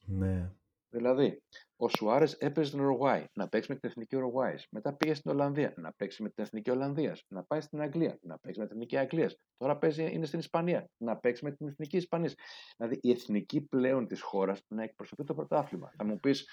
[0.06, 0.52] Ναι.
[0.94, 1.42] Δηλαδή,
[1.76, 4.66] ο Σουάρες έπαιζε στην Ουρουγουάη, να παίξει με την εθνική Ουρουγουάης.
[4.70, 7.24] Μετά πήγε στην Ολλανδία, να παίξει με την εθνική Ολλανδίας.
[7.28, 9.36] Να πάει στην Αγγλία, να παίξει με την εθνική Αγγλίας.
[9.56, 12.34] Τώρα παίζει, είναι στην Ισπανία, να παίξει με την εθνική Ισπανίας.
[12.76, 15.92] Δηλαδή, η εθνική πλέον της χώρας να εκπροσωπεί το πρωτάθλημα.
[15.96, 16.48] Θα μου πεις,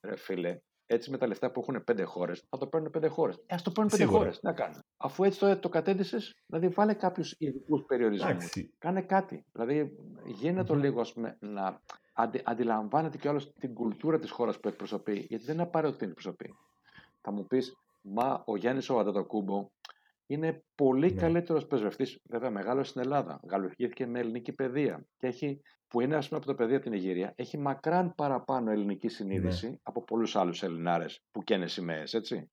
[0.00, 3.36] ρε φίλε, έτσι με τα λεφτά που έχουν πέντε χώρες, θα το παίρνουν πέντε χώρες.
[3.46, 4.18] Ε, ας το παίρνουν πέντε Σίγουρα.
[4.18, 4.38] χώρες.
[4.42, 4.78] Να κάνουν.
[4.96, 8.30] Αφού έτσι το, το κατέντησε, δηλαδή βάλε κάποιους ειδικούς περιορισμούς.
[8.30, 8.74] Εντάξει.
[8.78, 9.44] Κάνε κάτι.
[9.52, 10.82] Δηλαδή, γίνε το Μμμ.
[10.82, 11.80] λίγο, ας πούμε, να
[12.14, 16.08] αντι, αντιλαμβάνεται και όλος την κουλτούρα της χώρας που εκπροσωπεί, γιατί δεν είναι απαραίτητο την
[16.08, 16.54] εκπροσωπεί.
[17.20, 19.68] Θα μου πεις, μα ο Γιάννης ο Αντατοκούμπο
[20.26, 21.20] είναι πολύ Ναι.
[21.20, 26.28] καλύτερος πρεσβευτής, βέβαια μεγάλος στην Ελλάδα, γαλλουργήθηκε με ελληνική παιδεία και έχει, που είναι ας
[26.28, 29.76] πούμε από το παιδί από την Ιγυρία, έχει μακράν παραπάνω ελληνική συνείδηση Ναι.
[29.82, 32.50] από πολλούς άλλους Ελληνάρες που καίνε σημαίες, έτσι.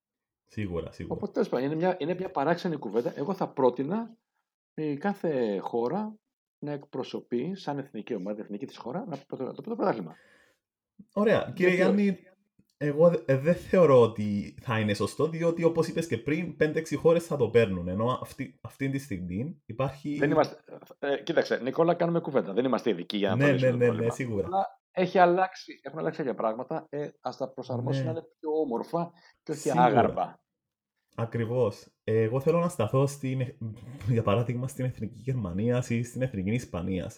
[0.48, 1.16] Σίγουρα, σίγουρα.
[1.16, 3.14] Οπότε τέλος πάντων, είναι μια, είναι μια παράξενη κουβέντα.
[3.16, 4.16] Εγώ θα πρότεινα
[4.74, 6.16] η κάθε χώρα
[6.62, 10.16] να εκπροσωπεί σαν εθνική ομάδα, εθνική της χώρα, να το, το, το πρωτάθλημα.
[11.14, 11.52] Ωραία.
[11.56, 12.02] Κύριε Γιατί όχι.
[12.04, 12.20] Γιάννη,
[12.78, 16.96] εγώ δε- ε, δεν θεωρώ ότι θα είναι σωστό, διότι όπως είπες και πριν, 5-6
[16.96, 17.88] χώρες θα το παίρνουν.
[17.88, 20.18] Ενώ αυτή, αυτή τη στιγμή υπάρχει.
[20.18, 20.58] Δεν είμαστε,
[21.00, 22.54] ε, κοίταξε, Νικόλα, κάνουμε κουβέντα.
[22.54, 24.08] Δεν είμαστε ειδικοί για να το Ναι, λύσουμε ναι, το ναι, πρόβλημα.
[24.08, 24.46] ναι, σίγουρα.
[24.46, 26.88] Αλλά έχει αλλάξει, έχουν αλλάξει κάποια πράγματα.
[26.90, 28.12] Ε, ας τα προσαρμόσουμε Ναι.
[28.12, 29.12] να είναι πιο όμορφα
[29.44, 29.84] και όχι Σίγουρα.
[29.84, 30.41] άγαρμα.
[31.16, 31.88] Ακριβώς.
[32.04, 33.42] Ε, Εγώ θέλω να σταθώ, στην,
[34.08, 37.12] για παράδειγμα, στην εθνική Γερμανία ή στην εθνική Ισπανία.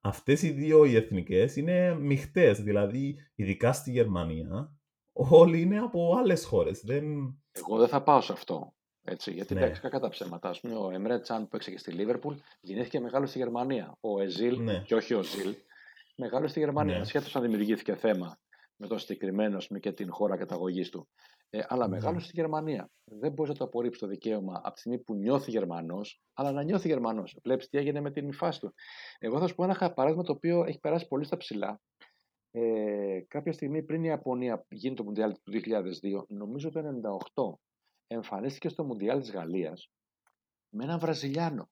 [0.00, 4.72] Αυτές οι δύο οι εθνικές είναι μειχτές, δηλαδή ειδικά στη Γερμανία
[5.12, 6.80] όλοι είναι από άλλες χώρες.
[6.84, 7.04] Δεν...
[7.52, 8.72] Εγώ δεν θα πάω σε αυτό.
[9.04, 9.60] Έτσι, γιατί Ναι.
[9.60, 10.48] εντάξει, κακά τα ψέματα.
[10.48, 13.96] Ας πούμε, ο Εμρέ Τσάν που έξε και στη Λίβερπουλ γεννήθηκε μεγάλο στη Γερμανία.
[14.00, 14.82] Ο Εζίλ, Ναι.
[14.86, 15.54] και όχι ο Ζιλ,
[16.16, 16.94] μεγάλο στη Γερμανία.
[16.94, 17.00] Ναι.
[17.00, 18.38] Ασχέτω αν δημιουργήθηκε θέμα
[18.80, 21.08] με το συγκεκριμένο ας πούμε, και την χώρα καταγωγής του.
[21.50, 21.94] Ε, αλλά Ναι.
[21.94, 22.90] μεγάλο στη Γερμανία.
[23.04, 26.62] Δεν μπορείς να το απορρίψεις το δικαίωμα από τη στιγμή που νιώθει Γερμανός, αλλά να
[26.62, 27.38] νιώθει Γερμανός.
[27.42, 28.74] Βλέπεις τι έγινε με την φάση του.
[29.18, 31.80] Εγώ θα σου πω ένα χα- παράδειγμα το οποίο έχει περάσει πολύ στα ψηλά.
[32.50, 37.58] Ε, κάποια στιγμή πριν η Ιαπωνία γίνει το Μουντιάλ του 2002, νομίζω το 1998,
[38.06, 39.90] εμφανίστηκε στο Μουντιάλ της Γαλλίας
[40.74, 41.70] με έναν Βραζιλιάνο,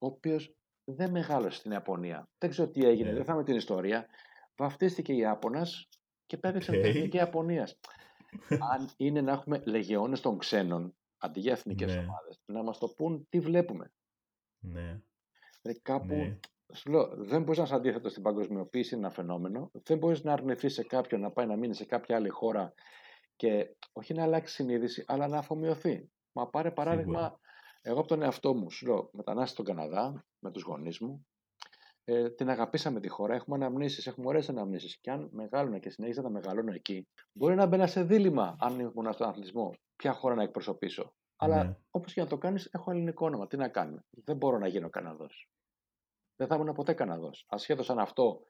[0.00, 0.54] ο οποίος
[0.84, 2.28] δεν μεγάλωσε στην Ιαπωνία.
[2.38, 3.14] Δεν ξέρω τι έγινε, Ναι.
[3.14, 4.06] δεν θυμάμαι την ιστορία.
[4.58, 5.88] Βαφτίστηκε Ιάπωνας
[6.26, 6.82] και έπαιξε με Οκ.
[6.82, 7.78] την εθνική Ιαπωνίας.
[8.72, 12.00] Αν είναι να έχουμε λεγεώνες των ξένων, αντί για εθνικές Ναι.
[12.00, 13.92] ομάδες, να μας το πουν τι βλέπουμε.
[14.58, 15.00] Ναι,
[15.62, 16.38] Δηλαδή κάπου ναι.
[16.74, 19.70] σου λέω, δεν μπορείς να είσαι αντίθετος στην παγκοσμιοποίηση, είναι ένα φαινόμενο.
[19.72, 22.74] Δεν μπορείς να αρνηθείς σε κάποιον να πάει να μείνει σε κάποια άλλη χώρα
[23.36, 26.10] και όχι να αλλάξει συνείδηση, αλλά να αφομοιωθεί.
[26.32, 27.40] Μα πάρε παράδειγμα, Σίγουρα.
[27.82, 31.26] εγώ από τον εαυτό μου, σου λέω, μετανάστη στον Καναδά με τους γονείς μου.
[32.10, 34.98] Ε, την αγαπήσαμε τη χώρα, έχουμε αναμνήσεις, έχουμε ωραίες αναμνήσεις.
[35.00, 39.12] Και αν μεγάλωνα και συνέχιζα να μεγαλώνω εκεί, μπορεί να μπαίνα σε δίλημα αν ήμουν
[39.12, 41.14] στον αθλητισμό, ποια χώρα να εκπροσωπήσω.
[41.36, 41.76] Αλλά Ναι.
[41.90, 43.46] όπως και να το κάνεις, έχω ελληνικό όνομα.
[43.46, 44.04] Τι να κάνουμε.
[44.10, 45.50] Δεν μπορώ να γίνω Καναδός.
[46.36, 47.44] Δεν θα ήμουν ποτέ Καναδός.
[47.48, 48.40] Ασχέτως αν αυτό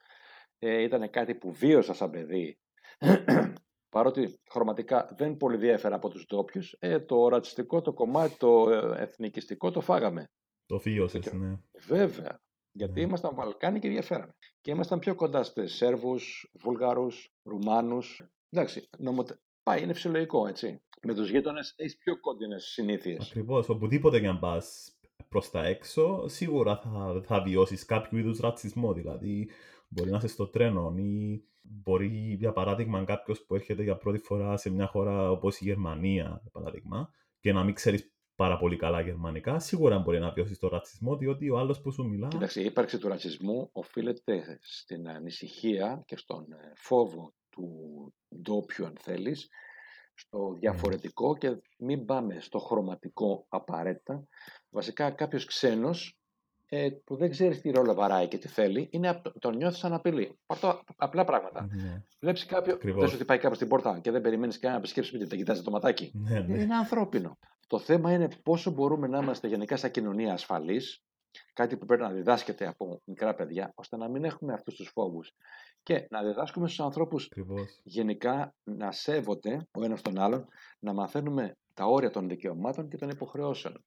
[0.58, 2.58] ε, ήταν κάτι που βίωσα σαν παιδί,
[3.94, 9.02] παρότι χρωματικά δεν πολύ διέφερα από τους ντόπιους, ε, το ρατσιστικό, το κομμάτι, το ε,
[9.02, 10.30] εθνικιστικό το φάγαμε.
[10.66, 11.56] Το βίωσες, ναι.
[11.86, 12.40] Βέβαια.
[12.78, 13.06] Γιατί Ναι.
[13.06, 14.34] ήμασταν Βαλκάνοι και διαφέραμε.
[14.60, 18.22] Και ήμασταν πιο κοντά στι Σέρβους, Βούλγαρους, Ρουμάνους.
[18.50, 19.40] Εντάξει, νομοτε...
[19.62, 20.82] πάει, είναι φυσιολογικό, έτσι.
[21.02, 23.26] Με τους γείτονες έχεις πιο κόντινες συνήθειες.
[23.28, 23.68] Ακριβώς.
[23.68, 24.96] Οπουδήποτε και αν πας
[25.28, 28.92] προς τα έξω, σίγουρα θα, θα βιώσεις κάποιο είδους ρατσισμό.
[28.92, 29.50] Δηλαδή,
[29.88, 34.56] μπορεί να είσαι στο τρένο ή μπορεί, για παράδειγμα, κάποιος που έρχεται για πρώτη φορά
[34.56, 37.10] σε μια χώρα όπως η Γερμανία, για παράδειγμα,
[37.40, 41.50] και να μην ξέρεις πάρα πολύ καλά γερμανικά, σίγουρα μπορεί να βιώσεις το ρατσισμό, διότι
[41.50, 42.28] ο άλλος που σου μιλά...
[42.28, 47.68] Κοίταξε, η ύπαρξη του ρατσισμού οφείλεται στην ανησυχία και στον ε, φόβο του
[48.42, 49.48] ντόπιου, αν θέλεις,
[50.14, 54.24] στο διαφορετικό και μην πάμε στο χρωματικό απαραίτητα.
[54.70, 56.18] Βασικά κάποιος ξένος
[56.68, 59.92] ε, που δεν ξέρει τι ρόλο βαράει και τι θέλει, είναι, απ- τον νιώθεις σαν
[59.92, 60.38] απειλή.
[60.46, 61.68] Πάρ' απλά πράγματα.
[61.70, 63.00] Ναι, Βλέπεις κάποιο, Ακριβώς.
[63.00, 65.62] δεν σου χτυπάει κάποιο στην πόρτα και δεν περιμένεις κανένα να επισκέψει σπίτι, τα κοιτάζεις
[65.62, 66.10] το ματάκι.
[66.14, 66.62] ναι, ναι.
[66.62, 67.38] Είναι ανθρώπινο.
[67.68, 71.02] Το θέμα είναι πόσο μπορούμε να είμαστε γενικά σαν κοινωνία ασφαλείς,
[71.52, 75.32] κάτι που πρέπει να διδάσκεται από μικρά παιδιά, ώστε να μην έχουμε αυτούς τους φόβους.
[75.82, 77.80] Και να διδάσκουμε στους ανθρώπους Ακριβώς.
[77.82, 80.46] γενικά να σέβονται ο ένας τον άλλον,
[80.78, 83.84] να μαθαίνουμε τα όρια των δικαιωμάτων και των υποχρεώσεων.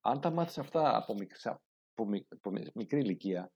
[0.00, 3.50] Αν τα μάθεις αυτά από, μικ- σα- από μικ- από μικ- μικρή ηλικία,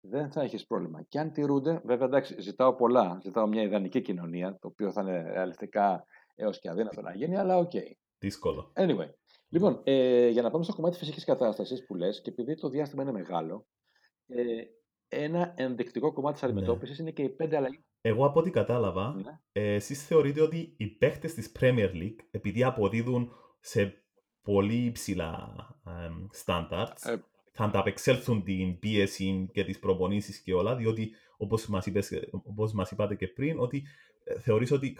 [0.00, 1.02] δεν θα έχεις πρόβλημα.
[1.02, 3.18] Και αν τηρούνται, βέβαια εντάξει, ζητάω πολλά.
[3.22, 7.56] Ζητάω μια ιδανική κοινωνία, το οποίο θα είναι ρεαλιστικά έως και αδύνατο να γίνει, αλλά
[7.56, 7.70] OK.
[7.74, 7.92] Okay.
[8.18, 8.72] Δύσκολο.
[8.76, 9.08] Anyway.
[9.48, 12.68] Λοιπόν, ε, για να πάμε στο κομμάτι της φυσικής κατάστασης που λες, και επειδή το
[12.68, 13.66] διάστημα είναι μεγάλο,
[14.26, 14.42] ε,
[15.08, 16.48] ένα ενδεικτικό κομμάτι της ναι.
[16.48, 17.02] αντιμετώπισης ναι.
[17.02, 17.78] είναι και οι πέντε αλλαγές.
[18.00, 19.40] Εγώ από ό,τι κατάλαβα, ναι.
[19.52, 24.02] ε, εσείς θεωρείτε ότι οι παίχτες της Premier League, επειδή αποδίδουν σε
[24.42, 25.54] πολύ υψηλά
[26.44, 27.16] standards, ε,
[27.52, 31.86] θα ανταπεξέλθουν την πίεση και τις προπονήσεις και όλα, διότι όπως μας
[32.74, 33.86] μας είπατε και πριν, ότι
[34.24, 34.92] ε, θεωρείς ότι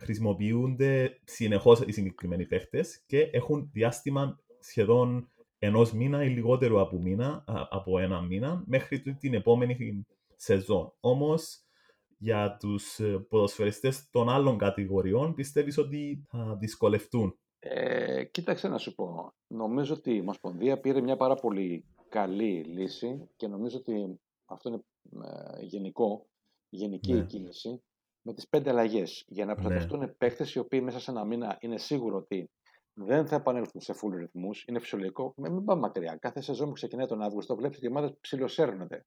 [0.00, 7.44] χρησιμοποιούνται συνεχώς οι συγκεκριμένοι παίχτες και έχουν διάστημα σχεδόν ενός μήνα ή λιγότερο από, μήνα,
[7.70, 10.92] από ένα μήνα μέχρι την επόμενη σεζόν.
[11.00, 11.64] Όμως
[12.18, 18.94] για τους ε, ποδοσφαιριστές των άλλων κατηγοριών πιστεύεις ότι θα δυσκολευτούν; Ε, κοίταξε να σου
[18.94, 19.32] πω.
[19.46, 24.82] Νομίζω ότι η Ομοσπονδία πήρε μια πάρα πολύ καλή λύση και νομίζω ότι αυτό είναι
[25.26, 26.26] ε, γενικό,
[26.68, 27.24] γενική ναι.
[27.24, 27.82] κίνηση
[28.22, 29.60] με τις πέντε αλλαγές για να ναι.
[29.60, 30.08] προστατευτούν ναι.
[30.08, 32.50] παίχτες οι οποίοι μέσα σε ένα μήνα είναι σίγουρο ότι
[32.94, 34.64] δεν θα επανέλθουν σε full ρυθμούς.
[34.66, 35.34] Είναι φυσιολογικό.
[35.36, 36.16] Μην πάμε μακριά.
[36.16, 39.04] Κάθε σεζόν που ξεκινάει τον Αύγουστο, βλέπεις ότι οι ομάδες ψιλοσέρνονται.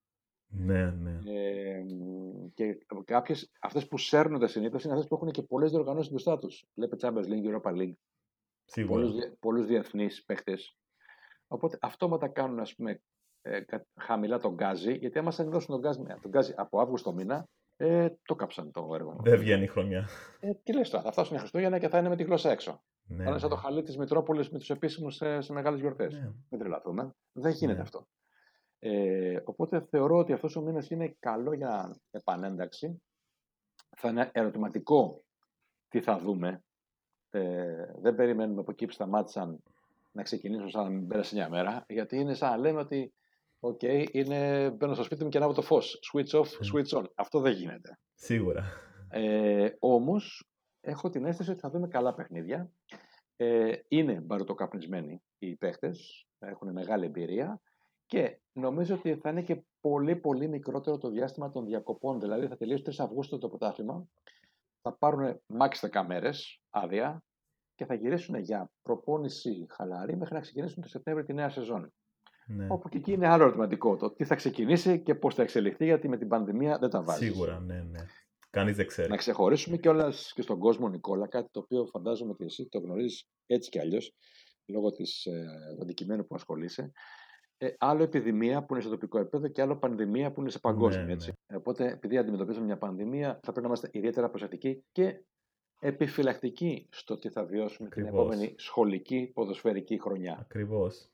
[0.48, 1.20] Ναι, ναι.
[1.26, 1.86] Ε,
[2.54, 6.66] και κάποιες, αυτές που σέρνονται συνήθως είναι αυτές που έχουν και πολλές διοργανώσεις μπροστά τους.
[6.74, 7.94] Βλέπετε Champions League, Europa League.
[8.66, 9.08] Σίγουρα.
[9.40, 10.58] Πολλούς διεθνείς παίχτες.
[11.48, 13.02] Οπότε αυτόματα κάνουν ας πούμε,
[13.42, 13.62] ε,
[14.00, 17.50] χαμηλά το γκάζι, γιατί άμα σας δώσουν το γκάζι, το γκάζι από Αύγουστο μήνα,
[17.84, 19.16] ε, το κάψαν το έργο.
[19.24, 20.08] Δεν βγαίνει η χρονιά.
[20.40, 22.84] Ε, τι λες τώρα, θα φτάσουν οι Χριστούγεννα και θα είναι με τη γλώσσα έξω.
[23.08, 23.62] Ναι, θα είναι σαν το ναι.
[23.62, 26.14] χαλί της Μητρόπολης με τους επίσημους σε, σε μεγάλες γιορτές.
[26.14, 26.32] Ναι.
[26.50, 27.16] Μην τρελαθούμε.
[27.32, 27.82] Δεν γίνεται ναι.
[27.82, 28.08] αυτό.
[28.80, 33.02] Ε, οπότε θεωρώ ότι αυτός ο μήνας είναι καλό για επανένταξη.
[33.98, 35.24] Θα είναι ερωτηματικό
[35.88, 36.64] τι θα δούμε.
[37.30, 39.64] Ε, δεν περιμένουμε από εκεί που σταμάτησαν
[40.12, 43.14] να ξεκινήσουν σαν να μην πέρασε μια μέρα, γιατί είναι σαν να λέμε ότι
[43.66, 46.00] OK, okay, είναι μπαίνω στο σπίτι μου και ανάβω το φως.
[46.12, 47.04] Switch off, switch on.
[47.16, 48.00] Αυτό δεν γίνεται.
[48.14, 48.64] Σίγουρα.
[49.10, 50.50] Ε, Όμως,
[50.82, 52.72] έχω την αίσθηση ότι θα δούμε καλά παιχνίδια.
[53.36, 56.28] Ε, είναι μπαρουτοκαπνισμένοι οι παίχτες.
[56.40, 57.62] Έχουν μεγάλη εμπειρία.
[58.06, 62.20] Και νομίζω ότι θα είναι και πολύ πολύ μικρότερο το διάστημα των διακοπών.
[62.20, 64.08] Δηλαδή θα τελειώσει 3 Αυγούστου το πρωτάθλημα.
[64.82, 67.24] Θα πάρουν max 10 μέρες άδεια
[67.76, 71.94] και θα γυρίσουν για προπόνηση χαλαρή μέχρι να ξεκινήσουν το Σεπτέμβριο τη νέα σεζόν.
[72.48, 72.68] Ναι.
[72.70, 76.08] Όπου και εκεί είναι άλλο ερωτηματικό το τι θα ξεκινήσει και πώς θα εξελιχθεί, γιατί
[76.10, 77.32] με την πανδημία δεν τα βάζεις.
[77.32, 78.00] Σίγουρα, ναι, ναι.
[78.50, 79.10] Κανείς δεν ξέρει.
[79.10, 83.28] Να ξεχωρίσουμε κιόλας και στον κόσμο, Νικόλα, κάτι το οποίο φαντάζομαι ότι εσύ το γνωρίζεις
[83.46, 84.16] έτσι κι αλλιώς,
[84.66, 86.92] λόγω της, ε, του αντικειμένου που ασχολείσαι.
[87.58, 91.06] Ε, άλλο επιδημία που είναι σε τοπικό επίπεδο και άλλο πανδημία που είναι σε παγκόσμιο.
[91.06, 91.32] Ναι, έτσι.
[91.52, 91.58] Ναι.
[91.58, 95.24] Οπότε, επειδή αντιμετωπίζουμε μια πανδημία, θα πρέπει να είμαστε ιδιαίτερα προσεκτικοί και
[95.80, 98.12] επιφυλακτικοί στο τι θα βιώσουμε Ακριβώς.
[98.12, 100.38] την επόμενη σχολική ποδοσφαιρική χρονιά.
[100.40, 101.10] Ακριβώς.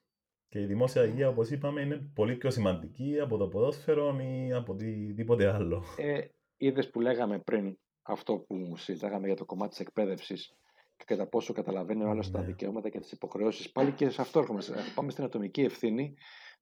[0.50, 4.74] Και η δημόσια υγεία, όπως είπαμε, είναι πολύ πιο σημαντική από το ποδόσφαιρο ή από
[4.74, 5.84] οτιδήποτε άλλο.
[5.97, 6.22] Ε,
[6.58, 10.54] Είδες που λέγαμε πριν αυτό που συζητάγαμε για το κομμάτι της εκπαίδευσης
[10.97, 12.38] και κατά πόσο καταλαβαίνει ο άλλος ναι.
[12.38, 13.72] τα δικαιώματα και τις υποχρεώσεις.
[13.72, 14.62] Πάλι και σε αυτό έρχομαι.
[14.95, 16.14] Πάμε στην ατομική ευθύνη,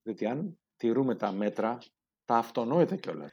[0.04, 1.78] διότι αν τηρούμε τα μέτρα,
[2.26, 3.32] τα αυτονόητα κιόλας.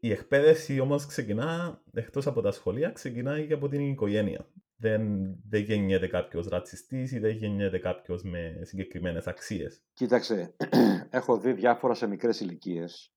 [0.00, 4.46] Η εκπαίδευση όμως ξεκινά, εκτός από τα σχολεία, ξεκινάει και από την οικογένεια
[4.84, 9.82] δεν, δεν γεννιέται κάποιος ρατσιστής ή δεν γεννιέται κάποιος με συγκεκριμένες αξίες.
[9.94, 10.54] Κοίταξε,
[11.10, 13.12] έχω δει διάφορα σε μικρές ηλικίες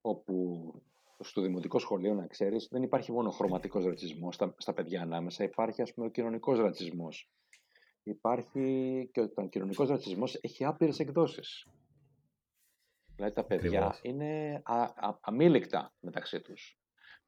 [0.00, 0.34] όπου
[1.20, 5.82] στο δημοτικό σχολείο, να ξέρεις, δεν υπάρχει μόνο χρωματικός ρατσισμός στα, στα παιδιά ανάμεσα, υπάρχει
[5.82, 7.30] ας πούμε ο κοινωνικός ρατσισμός.
[8.02, 11.66] Υπάρχει και ο κοινωνικός ρατσισμός έχει άπειρες εκδόσεις.
[13.14, 16.78] Δηλαδή τα παιδιά είναι α, α, αμήλικτα μεταξύ τους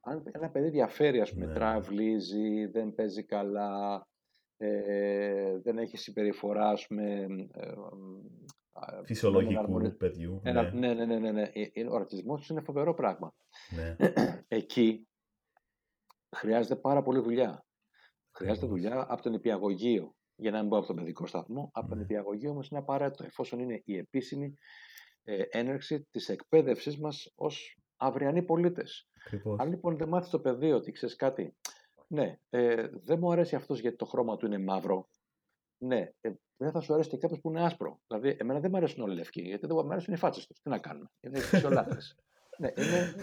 [0.06, 1.54] αν ένα παιδί διαφέρει, ας πούμε, ναι.
[1.54, 4.06] τραυλίζει, δεν παίζει καλά,
[4.56, 7.26] ε, δεν έχει συμπεριφορά, ας πούμε...
[7.52, 7.72] Ε,
[9.04, 10.40] Φυσιολογικού παιδιού.
[10.44, 10.94] Ένα, ναι.
[10.94, 13.34] ναι, ναι, ναι, ναι, ε, Ο ρατσισμός είναι φοβερό πράγμα.
[13.70, 13.96] Ναι.
[14.58, 15.08] Εκεί
[16.36, 17.64] χρειάζεται πάρα πολύ δουλειά.
[18.36, 21.70] Χρειάζεται δουλειά από τον υπηαγωγείο, για να μην πω από τον παιδικό σταθμό.
[21.72, 24.54] Από τον υπηαγωγείο όμως είναι απαραίτητο, εφόσον είναι η επίσημη
[25.22, 29.08] ε, έναρξη της εκπαίδευσής μας ως αυριανοί πολίτες.
[29.58, 31.56] Αν λοιπόν δεν μάθεις το παιδί ότι ξέρεις κάτι,
[32.06, 35.08] ναι, ε, δεν μου αρέσει αυτός γιατί το χρώμα του είναι μαύρο.
[35.78, 38.00] Ναι, ε, δεν θα σου αρέσει και κάποιος που είναι άσπρο.
[38.06, 40.60] Δηλαδή, εμένα δεν μου αρέσουν όλοι λευκοί, γιατί δεν μου αρέσουν οι φάτσες τους.
[40.62, 41.10] Τι να κάνουμε.
[41.20, 42.16] Είναι φυσιολάτρες.
[42.58, 43.14] ναι, είναι,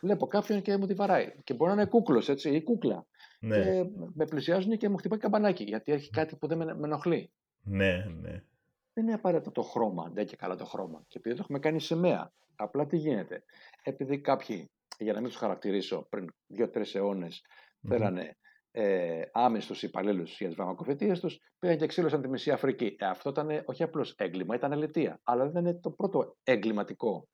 [0.00, 1.34] Βλέπω κάποιον και μου τη βαράει.
[1.44, 3.06] Και μπορεί να είναι κούκλος, έτσι, ή κούκλα.
[3.40, 3.62] Ναι.
[3.62, 7.32] Και με πλησιάζουν και μου χτυπάει καμπανάκι, γιατί έχει κάτι που δεν με, με ενοχλεί.
[7.62, 8.44] Ναι, ναι.
[8.92, 11.04] Δεν είναι απαραίτητο το χρώμα, δεν και καλά το χρώμα.
[11.08, 12.32] Και επειδή το έχουμε κάνει σημαία,
[12.62, 13.44] απλά τι γίνεται.
[13.82, 17.88] Επειδή κάποιοι για να μην τους χαρακτηρίσω, πριν δύο-τρεις αιώνες, mm-hmm.
[17.88, 18.36] θέλανε
[18.70, 22.96] ε, άμεστου υπαλλήλους για τις βαμακοφετίε τους, πήγαν και ξύλωσαν τη μισή Αφρική.
[22.98, 25.20] Ε, αυτό ήταν όχι απλώς έγκλημα, ήταν αλητία.
[25.22, 27.28] Αλλά δεν είναι το πρώτο εγκληματικό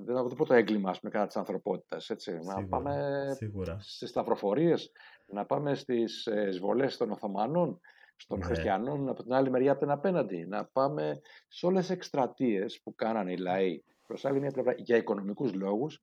[0.00, 2.10] δεν θα το έγκλημα με κατά της ανθρωπότητας.
[2.44, 3.24] Να πάμε
[3.78, 4.92] στις σταυροφορίες,
[5.26, 7.80] να πάμε στις εισβολές των Οθωμανών,
[8.26, 8.44] των ναι.
[8.44, 10.46] Χριστιανών από την άλλη μεριά από την απέναντι.
[10.46, 14.96] Να πάμε σε όλες τις εκστρατείες που κάνανε οι λαοί προς άλλη μια πλευρά για
[14.96, 16.00] οικονομικούς λόγους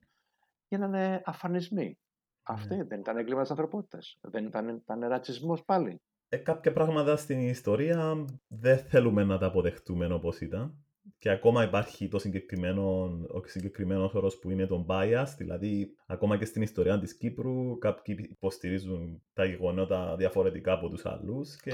[0.68, 1.84] για να είναι αφανισμοί.
[1.84, 1.94] Ναι.
[2.42, 4.18] Αυτή δεν ήταν έγκλημα της ανθρωπότητας.
[4.20, 6.00] Δεν ήταν, ήταν ρατσισμός πάλι.
[6.28, 10.85] Ε, κάποια πράγματα στην ιστορία δεν θέλουμε να τα αποδεχτούμε όπως ήταν
[11.18, 16.44] και ακόμα υπάρχει το συγκεκριμένο, ο συγκεκριμένος όρος που είναι το bias, δηλαδή ακόμα και
[16.44, 21.72] στην ιστορία της Κύπρου κάποιοι υποστηρίζουν τα γεγονότα διαφορετικά από τους άλλους και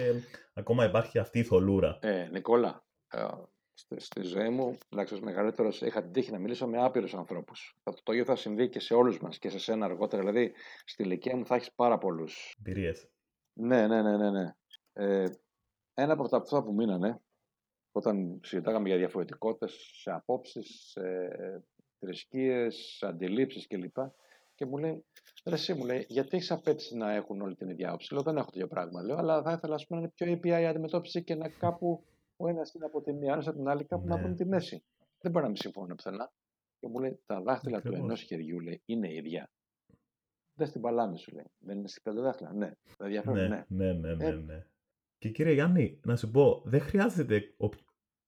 [0.54, 1.98] ακόμα υπάρχει αυτή η θολούρα.
[2.02, 3.26] Ε, Νικόλα, ε,
[3.74, 7.76] στη, στη, ζωή μου, εντάξει, ως μεγαλύτερος, είχα την τύχη να μιλήσω με άπειρους ανθρώπους.
[7.82, 10.52] Αυτό το ίδιο θα συμβεί και σε όλους μας και σε σένα αργότερα, δηλαδή
[10.84, 12.54] στη ηλικία μου θα έχεις πάρα πολλούς.
[12.58, 13.10] Εμπειρίες.
[13.52, 14.30] Ναι, ναι, ναι, ναι.
[14.30, 14.54] ναι.
[14.92, 15.26] Ε,
[15.94, 17.20] ένα από αυτά που μείνανε
[17.92, 21.02] όταν συζητάγαμε για διαφορετικότητες σε απόψεις, σε
[21.98, 23.96] θρησκείες, σε αντιλήψεις κλπ.
[24.54, 25.04] Και μου λέει,
[25.44, 28.36] ρε εσύ μου λέει, γιατί έχεις απέτηση να έχουν όλη την ίδια άποψη; Λέω, δεν
[28.36, 29.02] έχω τέτοιο πράγμα.
[29.02, 32.04] Λέω, αλλά θα ήθελα πούμε, να είναι πιο API η αντιμετώπιση και να κάπου
[32.36, 34.84] ο ένας είναι από τη μία, από την άλλη, κάπου να βρουν τη μέση.
[35.20, 36.32] Δεν μπορεί να μην συμφωνώ πουθενά.
[36.78, 39.50] Και μου λέει, τα δάχτυλα του ενός χεριού λέει, είναι ίδια.
[40.54, 41.50] Δεν στην παλάμη σου λέει.
[41.58, 42.52] Δεν είναι στι πέντε δάχτυλα.
[42.52, 43.48] Ναι, δεν διαφέρουν.
[43.48, 44.66] Ναι, ναι, ναι, ναι, ναι.
[45.22, 47.66] Και κύριε Γιάννη, να σου πω, δεν χρειάζεται ο,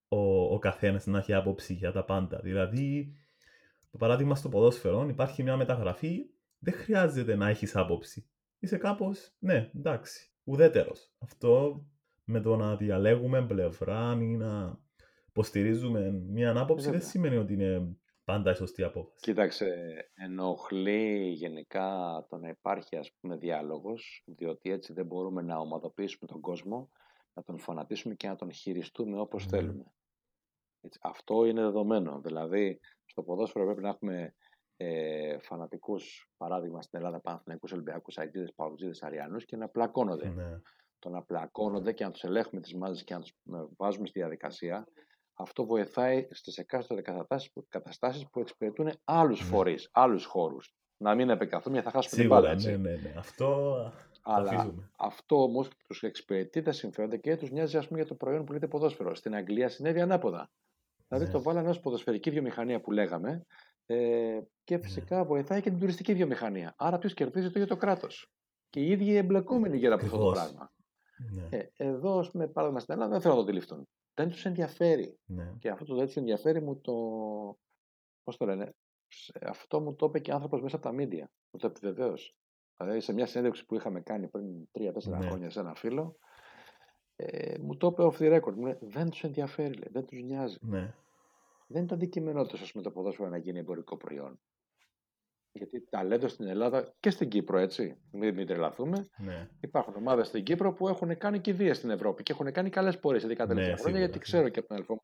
[0.08, 2.40] ο, ο καθένας να έχει άποψη για τα πάντα.
[2.42, 3.14] Δηλαδή,
[3.90, 6.26] το παράδειγμα στο ποδόσφαιρο, υπάρχει μια μεταγραφή,
[6.58, 8.26] δεν χρειάζεται να έχεις άποψη.
[8.58, 11.12] Είσαι κάπως, ναι, εντάξει, ουδέτερος.
[11.18, 11.84] Αυτό
[12.24, 14.78] με το να διαλέγουμε πλευρά ή να
[15.28, 19.20] υποστηρίζουμε μια άποψη δεν σημαίνει ότι είναι πάντα η σωστή απόφαση.
[19.20, 21.90] Κοίταξε, ενοχλεί γενικά
[22.28, 26.90] το να υπάρχει ας πούμε διάλογος, διότι έτσι δεν μπορούμε να ομαδοποιήσουμε τον κόσμο,
[27.32, 29.58] να τον φανατίσουμε και να τον χειριστούμε όπως ναι.
[29.58, 29.84] θέλουμε.
[30.80, 32.20] Έτσι, αυτό είναι δεδομένο.
[32.20, 34.34] Δηλαδή, στο ποδόσφαιρο πρέπει να έχουμε
[34.76, 40.28] ε, φανατικούς, παράδειγμα στην Ελλάδα, Παναθηναϊκούς, Ολυμπιακούς, Αιτίδες, Παουτζίδες, Αριανούς και να πλακώνονται.
[40.28, 40.60] Ναι.
[40.98, 44.18] Το να πλακώνονται και να τους ελέγχουμε τις μάζες και να τους ε, βάζουμε στη
[44.18, 44.86] διαδικασία
[45.34, 47.02] αυτό βοηθάει στις εκάστοτε
[47.68, 49.46] καταστάσεις που εξυπηρετούν άλλους ναι.
[49.46, 50.74] φορείς, άλλους χώρους.
[50.96, 52.54] Να μην επεκαθούμε, θα χάσουμε την μπάλα.
[52.54, 53.14] Ναι, ναι, ναι.
[53.16, 58.14] Αυτό Αλλά αυτό όμως τους εξυπηρετεί τα συμφέροντα και τους νοιάζει ας πούμε, για το
[58.14, 59.14] προϊόν που λέγεται ποδόσφαιρο.
[59.14, 60.50] Στην Αγγλία συνέβη ανάποδα.
[61.08, 61.32] Δηλαδή ναι.
[61.32, 63.46] το βάλανε ως ποδοσφαιρική βιομηχανία που λέγαμε
[63.86, 64.82] ε, και ναι.
[64.82, 65.24] φυσικά ναι.
[65.24, 66.74] βοηθάει και την τουριστική βιομηχανία.
[66.76, 68.32] Άρα ποιος κερδίζει το ίδιο το κράτος.
[68.70, 70.72] Και οι ίδιοι εμπλεκόμενοι γύρω από αυτό το πράγμα.
[71.18, 71.48] Ναι.
[71.50, 75.18] Ε, εδώ, ας πούμε, παράδειγμα στην Ελλάδα, δεν θέλω να το αντιληφθούν δεν τους ενδιαφέρει.
[75.24, 75.52] Ναι.
[75.58, 76.94] Και αυτό το δεν τους ενδιαφέρει μου το...
[78.24, 78.74] Πώς το λένε,
[79.42, 81.30] αυτό μου το είπε και άνθρωπος μέσα από τα μίντια.
[81.50, 82.34] Μου το επιβεβαίωσε.
[82.76, 85.26] Δηλαδή σε μια συνέντευξη που είχαμε κάνει πριν 3-4 ναι.
[85.26, 86.16] χρόνια σε ένα φίλο,
[87.16, 88.54] ε, μου το είπε off the record.
[88.54, 90.58] Μου λέει, δεν τους ενδιαφέρει, λέει, δεν τους νοιάζει.
[90.60, 90.94] Ναι.
[91.66, 94.40] Δεν είναι το αντικείμενό του, με το ποδόσφαιρο να γίνει εμπορικό προϊόν.
[95.56, 97.98] Γιατί ταλέντο στην Ελλάδα και στην Κύπρο, έτσι.
[98.12, 99.08] Μην, μην τρελαθούμε.
[99.16, 99.48] Ναι.
[99.60, 103.22] Υπάρχουν ομάδες στην Κύπρο που έχουν κάνει κηδεία στην Ευρώπη και έχουν κάνει καλές πορείες
[103.22, 103.98] ειδικά τα τελευταία ναι, χρόνια.
[103.98, 105.00] Γιατί ξέρω και από τον αδελφό μου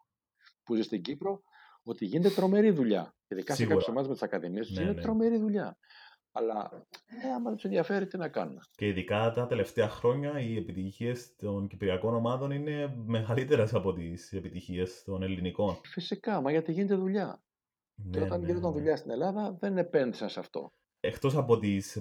[0.65, 1.43] που ζει στην Κύπρο
[1.83, 3.15] ότι γίνεται τρομερή δουλειά.
[3.29, 3.81] Ειδικά σίγουρα.
[3.81, 5.07] σε κάποιες ομάδες με τις ακαδημίες τους ναι, γίνεται ναι.
[5.07, 5.77] τρομερή δουλειά.
[6.33, 6.87] Αλλά
[7.25, 8.59] ε, άμα τους ενδιαφέρει, τι να κάνουν.
[8.71, 15.03] Και ειδικά τα τελευταία χρόνια οι επιτυχίες των κυπριακών ομάδων είναι μεγαλύτερες από τις επιτυχίες
[15.05, 15.81] των ελληνικών.
[15.85, 17.43] Φυσικά, μα γιατί γίνεται δουλειά.
[18.05, 18.77] Ναι, και όταν ναι, γινόταν ναι.
[18.77, 20.73] δουλειά στην Ελλάδα δεν επένδυσαν σε αυτό.
[21.01, 21.99] Εκτός από τις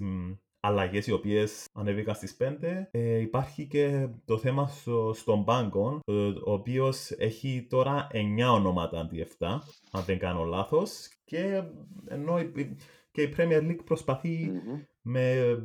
[0.59, 5.99] αλλαγές οι οποίες ανέβηκαν στις 5, ε, υπάρχει και το θέμα στο, στον Πάγκον,
[6.45, 8.17] ο οποίος έχει τώρα 9
[8.53, 9.47] ονόματα αντί 7,
[9.91, 11.09] αν δεν κάνω λάθος.
[11.25, 11.63] Και
[12.07, 12.43] ενώ
[13.11, 14.51] και η Premier League προσπαθει
[15.01, 15.57] με,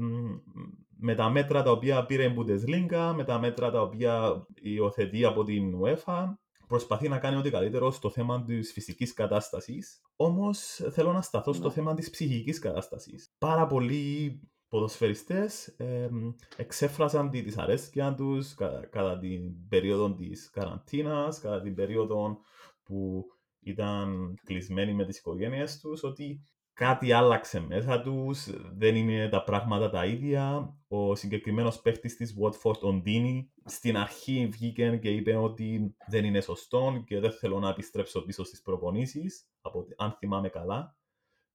[0.97, 5.45] με τα μέτρα τα οποία πήρε η Bundesliga, με τα μέτρα τα οποία υιοθετεί από
[5.45, 6.35] την UEFA,
[6.67, 10.01] προσπαθεί να κάνει ό,τι καλύτερο στο θέμα της φυσικής κατάστασης.
[10.17, 11.73] Όμως θέλω να σταθώ στο ναι.
[11.73, 13.35] θέμα της ψυχικής κατάστασης.
[13.39, 16.09] Πάρα πολλοί ποδοσφαιριστές ε,
[16.57, 18.55] εξέφραζαν τη δυσαρέσκεια τους
[18.91, 22.39] κατά την περίοδο της καραντίνας, κατά την περίοδο
[22.83, 23.25] που
[23.61, 29.91] ήταν κλεισμένοι με τις οικογένειε τους, ότι κάτι άλλαξε μέσα τους, δεν είναι τα πράγματα
[29.91, 30.75] τα ίδια.
[30.89, 36.41] Ο συγκεκριμένος παίχτης της Watford, ο Ντίνι, στην αρχή βγήκε και είπε ότι δεν είναι
[36.41, 39.49] σωστό και δεν θέλω να επιστρέψω πίσω στις προπονήσεις,
[39.97, 40.97] αν θυμάμαι καλά.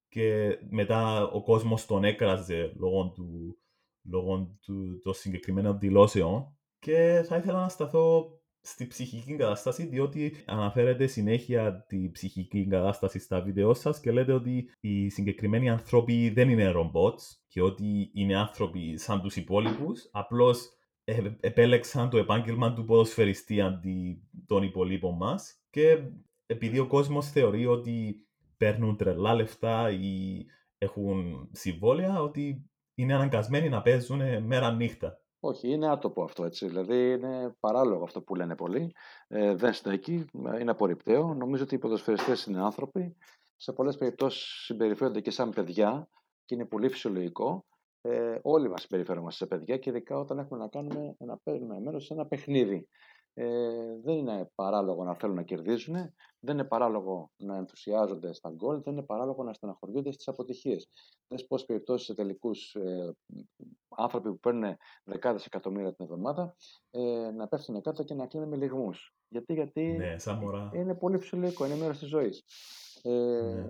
[0.07, 3.57] Και μετά ο κόσμος τον έκραζε λόγω του,
[4.03, 6.57] λόγω του των συγκεκριμένων δηλώσεων.
[6.79, 13.41] Και θα ήθελα να σταθώ στη ψυχική κατάσταση, διότι αναφέρετε συνέχεια τη ψυχική κατάσταση στα
[13.41, 18.97] βίντεο σας και λέτε ότι οι συγκεκριμένοι άνθρωποι δεν είναι ρομπότς και ότι είναι άνθρωποι
[18.97, 20.78] σαν τους υπόλοιπους, απλώς
[21.39, 25.61] επέλεξαν το επάγγελμα του ποδοσφαιριστή αντί των υπολείπων μας.
[25.69, 26.03] Και
[26.45, 30.45] επειδή ο κόσμος θεωρεί ότι παίρνουν τρελά λεφτά ή
[30.77, 35.21] έχουν συμβόλαια, ότι είναι αναγκασμένοι να παίζουν μέρα νύχτα.
[35.39, 36.67] Όχι, είναι άτοπο αυτό έτσι.
[36.67, 38.91] Δηλαδή είναι παράλογο αυτό που λένε πολλοί.
[39.27, 40.25] Ε, δεν στέκει,
[40.59, 41.33] είναι απορριπταίο.
[41.33, 43.15] Νομίζω ότι οι ποδοσφαιριστές είναι άνθρωποι.
[43.55, 46.09] Σε πολλές περιπτώσεις συμπεριφέρονται και σαν παιδιά
[46.45, 47.65] και είναι πολύ φυσιολογικό.
[48.01, 52.05] Ε, όλοι μας συμπεριφέρομαστε σε παιδιά και ειδικά όταν έχουμε να κάνουμε να παίρνουμε μέρος
[52.05, 52.87] σε ένα παιχνίδι.
[53.33, 55.95] Ε, δεν είναι παράλογο να θέλουν να κερδίζουν,
[56.39, 60.89] δεν είναι παράλογο να ενθουσιάζονται στα γκολ, δεν είναι παράλογο να στεναχωριούνται στις αποτυχίες.
[61.27, 63.15] Δεν πω περιπτώσεις σε τελικούς ε,
[63.89, 66.55] άνθρωποι που παίρνουν δεκάδες εκατομμύρια την εβδομάδα
[66.89, 69.13] ε, να πέφτουν κάτω και να κλείνουν με λιγμούς.
[69.27, 70.15] Γιατί, γιατί ναι,
[70.73, 72.43] είναι πολύ φυσιολογικό, είναι μέρος της ζωής.
[73.01, 73.69] Ε, ναι.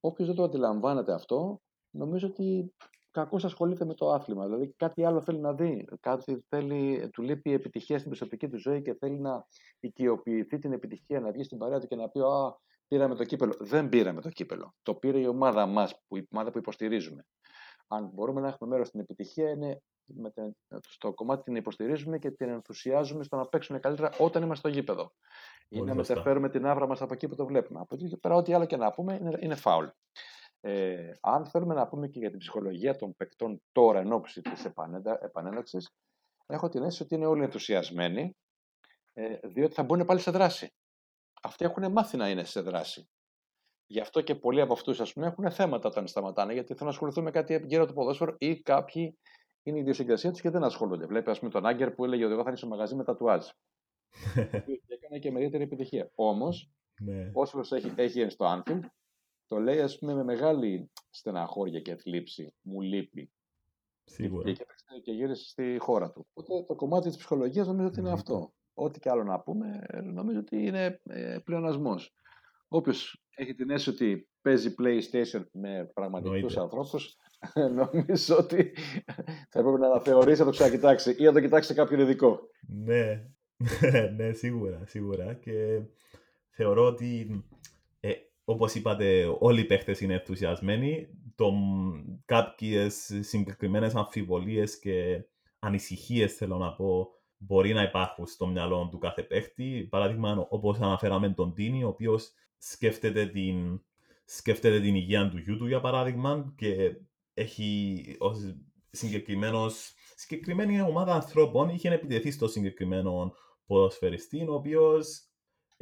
[0.00, 2.74] Όποιος δεν το αντιλαμβάνεται αυτό, νομίζω ότι
[3.10, 4.44] κακώς ασχολείται με το άθλημα.
[4.44, 5.88] Δηλαδή κάτι άλλο θέλει να δει.
[6.00, 9.46] Κάτι θέλει, του λείπει η επιτυχία στην προσωπική του ζωή και θέλει να
[9.80, 12.58] οικειοποιηθεί την επιτυχία, να βγει στην παρέα του και να πει: Α,
[12.88, 13.54] πήραμε το κύπελο.
[13.58, 14.74] Δεν πήραμε το κύπελο.
[14.82, 17.26] Το πήρε η ομάδα μας, η ομάδα που υποστηρίζουμε.
[17.88, 20.56] Αν μπορούμε να έχουμε μέρος στην επιτυχία, είναι με την,
[20.88, 25.12] στο κομμάτι την υποστηρίζουμε και την ενθουσιάζουμε στο να παίξουν καλύτερα όταν είμαστε στο γήπεδο.
[25.68, 27.80] Ή να μεταφέρουμε την άβρα μας από εκεί που το βλέπουμε.
[27.80, 29.86] Από εκεί και πέρα, ό,τι άλλο και να πούμε είναι, είναι φάουλ.
[30.60, 34.64] Ε, αν θέλουμε να πούμε και για την ψυχολογία των παικτών τώρα εν ώψη της
[35.20, 35.88] επανέναρξης,
[36.46, 38.36] έχω την αίσθηση ότι είναι όλοι ενθουσιασμένοι,
[39.12, 40.72] ε, διότι θα μπουν πάλι σε δράση.
[41.42, 43.08] Αυτοί έχουν μάθει να είναι σε δράση.
[43.86, 47.30] Γι' αυτό και πολλοί από αυτούς έχουν θέματα όταν σταματάνε, γιατί θέλουν να ασχοληθούν με
[47.30, 49.18] κάτι γύρω του ποδόσφαιρο ή κάποιοι
[49.62, 51.06] είναι η ιδιοσυγκρασία τους και δεν ασχολούνται.
[51.06, 53.46] Βλέπεις, ας πούμε, τον Άγκερ που έλεγε ότι εγώ θα ανοίξω μαγαζί με τατουάζ.
[54.66, 56.10] και έκανε και μεγαλύτερη επιτυχία.
[56.14, 57.30] Όμως, ναι.
[57.32, 58.80] όσο έχει, έχει στο Anfield,
[59.50, 62.54] το λέει ας πούμε με μεγάλη στεναχώρια και θλίψη.
[62.60, 63.32] Μου λείπει.
[64.04, 64.52] Σίγουρα.
[64.52, 64.64] Και,
[65.02, 66.26] και γύρισε στη χώρα του.
[66.32, 68.52] Οπότε το κομμάτι της ψυχολογίας νομίζω ότι είναι αυτό.
[68.74, 72.14] Ό,τι και άλλο να πούμε, νομίζω ότι είναι ε, πλεονασμός.
[72.68, 77.16] Όποιος έχει την αίσθηση ότι παίζει PlayStation με πραγματικούς ανθρώπους,
[77.80, 78.74] νομίζω ότι
[79.50, 82.40] θα έπρεπε να αναθεωρήσει να το ξανακοιτάξει ή να το κοιτάξει σε κάποιον ειδικό.
[82.68, 83.26] Ναι,
[84.16, 85.34] ναι, σίγουρα, σίγουρα.
[85.34, 85.82] Και
[86.50, 87.44] θεωρώ ότι
[88.50, 91.08] Όπως είπατε, όλοι οι παίχτες είναι ενθουσιασμένοι.
[91.34, 91.52] Το,
[92.24, 95.24] κάποιες συγκεκριμένες αμφιβολίες και
[95.58, 99.86] ανησυχίες θέλω να πω μπορεί να υπάρχουν στο μυαλό του κάθε παίχτη.
[99.90, 103.82] Παράδειγμα, όπως αναφέραμε τον Τίνι, ο οποίος σκέφτεται την,
[104.24, 106.96] σκέφτεται την υγεία του γιού του, για παράδειγμα, και
[107.34, 108.54] έχει ως
[108.90, 113.32] συγκεκριμένος, συγκεκριμένη ομάδα ανθρώπων είχε επιτεθεί στο συγκεκριμένο
[113.66, 115.29] ποδοσφαιριστή, ο οποίος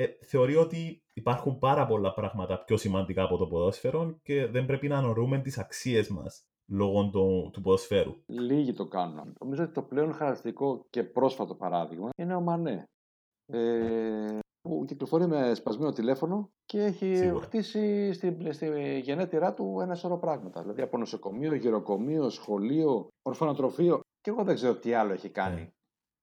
[0.01, 4.89] ε, θεωρεί ότι υπάρχουν πάρα πολλά πράγματα πιο σημαντικά από το ποδόσφαιρο και δεν πρέπει
[4.89, 8.15] να ανορούμε τις αξίες μας λόγω του, του ποδοσφαίρου.
[8.27, 9.37] Λίγοι το κάνουν.
[9.41, 12.85] Νομίζω ότι το πλέον χαρακτηριστικό και πρόσφατο παράδειγμα είναι ο Μανέ.
[13.47, 17.45] Ε, που κυκλοφορεί με σπασμένο τηλέφωνο και έχει Σίγουρα.
[17.45, 20.61] χτίσει στη, στη γενέτειρά του ένα σωρό πράγματα.
[20.61, 24.01] Δηλαδή από νοσοκομείο, γυροκομείο, σχολείο, ορφανοτροφείο.
[24.21, 25.61] Και εγώ δεν ξέρω τι άλλο έχει κάνει.
[25.61, 25.71] Ναι.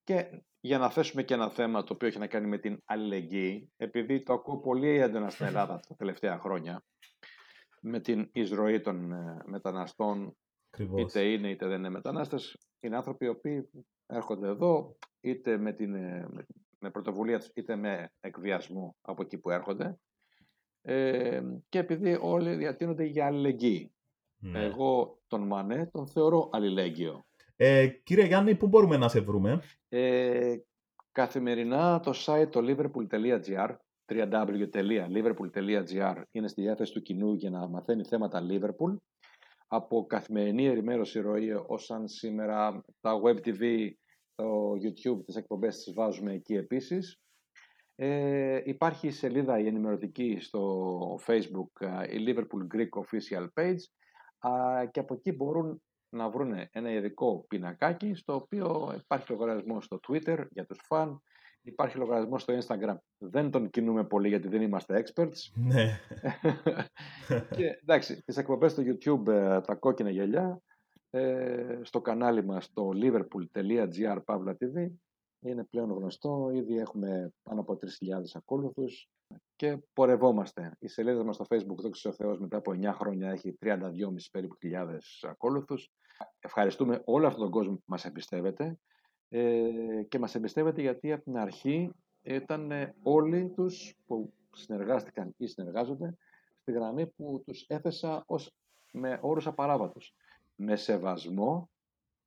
[0.04, 3.72] Και για να θέσουμε και ένα θέμα το οποίο έχει να κάνει με την αλληλεγγύη,
[3.78, 6.84] επειδή το ακούω πολύ έντονα στην Ελλάδα τα τελευταία χρόνια,
[7.82, 10.38] με την εισρωή των ε, μεταναστών,
[10.98, 13.70] είτε είναι είτε δεν είναι μετανάστες, είναι άνθρωποι οι οποίοι
[14.06, 16.28] έρχονται εδώ, είτε με, την, ε,
[16.80, 20.00] με πρωτοβουλία τους, είτε με εκβιασμό από εκεί που έρχονται,
[20.82, 23.96] ε, και επειδή όλοι διατείνονται για αλληλεγγύη.
[24.38, 24.64] Ναι.
[24.64, 27.25] Εγώ τον Μανέ τον θεωρώ αλληλέγγυο.
[27.56, 30.56] Ε, κύριε Γιάννη, πού μπορούμε να σε βρούμε; Ε,
[31.12, 33.76] καθημερινά το site το liverpool.gr
[34.08, 38.96] www.liverpool.gr είναι στη διάθεση του κοινού για να μαθαίνει θέματα Liverpool.
[39.68, 43.90] Από καθημερινή ενημέρωση ροή ως αν σήμερα τα web TV,
[44.36, 47.20] το YouTube, τις εκπομπές τις βάζουμε εκεί επίσης.
[47.96, 51.72] Ε, υπάρχει η σελίδα η ενημερωτική στο Facebook,
[52.12, 53.84] η Liverpool Greek Official Page
[54.92, 55.82] και από εκεί μπορούν
[56.16, 61.22] να βρουν ένα ειδικό πινακάκι στο οποίο υπάρχει λογαριασμός στο Twitter για τους φαν,
[61.62, 62.96] υπάρχει λογαριασμός στο Instagram.
[63.18, 65.38] Δεν τον κινούμε πολύ γιατί δεν είμαστε experts.
[65.54, 66.00] Ναι.
[67.56, 70.60] και εντάξει, τις εκπομπές στο YouTube ε, τα κόκκινα γελιά,
[71.10, 74.92] ε, στο κανάλι μας το liverpool.gr pavla TV
[75.40, 77.88] είναι πλέον γνωστό, ήδη έχουμε πάνω από 3.000
[78.34, 79.10] ακόλουθους
[79.56, 80.76] και πορευόμαστε.
[80.80, 84.56] Η σελίδα μας στο facebook, δόξα ο Θεός, μετά από 9 χρόνια έχει 32,5 περίπου
[84.56, 85.92] χιλιάδες ακόλουθους.
[86.40, 88.78] Ευχαριστούμε όλο αυτόν τον κόσμο που μας εμπιστεύεται
[89.30, 91.92] ε, και μας εμπιστεύεται γιατί από την αρχή
[92.22, 92.72] ήταν
[93.04, 96.18] όλοι τους που συνεργάστηκαν ή συνεργάζονται
[96.62, 98.54] στη γραμμή που τους έθεσα ως
[98.96, 100.14] με όρους απαράβατους.
[100.56, 101.70] Με σεβασμό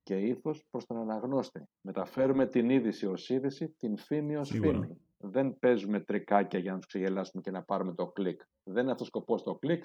[0.02, 1.68] και ήθος προς τον αναγνώστη.
[1.80, 5.00] Μεταφέρουμε την είδηση ως είδηση, την φήμη ως φήμη.
[5.18, 8.40] Δεν παίζουμε τρικάκια για να τους ξεγελάσουμε και να πάρουμε το κλικ.
[8.62, 9.84] Δεν είναι αυτός ο σκοπός το κλικ.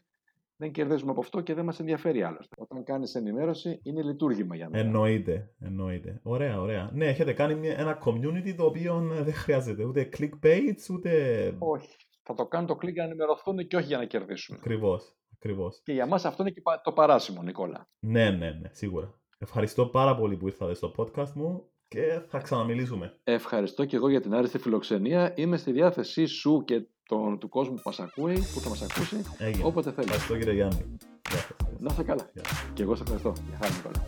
[0.64, 2.56] Δεν κερδίζουμε από αυτό και δεν μας ενδιαφέρει άλλωστε.
[2.58, 4.86] Όταν κάνεις ενημέρωση, είναι λειτουργήμα για μένα.
[4.86, 6.20] Εννοείται, εννοείται.
[6.24, 6.90] Ωραία, ωραία.
[6.94, 11.12] Ναι, έχετε κάνει μια, ένα community το οποίο ε, δεν χρειάζεται ούτε clickbait, ούτε.
[11.60, 11.96] Όχι.
[12.24, 14.56] Θα το κάνουν το κλικ για να ενημερωθούν και όχι για να κερδίσουν.
[14.56, 15.16] Ακριβώς.
[15.34, 15.82] Ακριβώς.
[15.84, 17.90] Και για μας αυτό είναι και το παράσημο, Νικόλα.
[18.00, 19.14] Ναι, ναι, ναι, σίγουρα.
[19.38, 23.20] Ευχαριστώ πάρα πολύ που ήρθατε στο podcast μου και θα ξαναμιλήσουμε.
[23.24, 25.34] Ευχαριστώ και εγώ για την άριστη φιλοξενία.
[25.36, 29.24] Είμαι στη διάθεσή σου και τον, του κόσμου που μας ακούει, που θα μας ακούσει,
[29.38, 29.64] Έγινε.
[29.66, 30.06] όποτε θέλει.
[30.06, 30.86] Ευχαριστώ κύριε Γιάννη.
[31.30, 31.56] Γεια σας.
[31.80, 32.30] Να είσαι καλά.
[32.34, 32.44] Γεια.
[32.74, 33.34] Και εγώ σε ευχαριστώ.
[33.50, 34.06] Γεια χαρά, Νικόλα.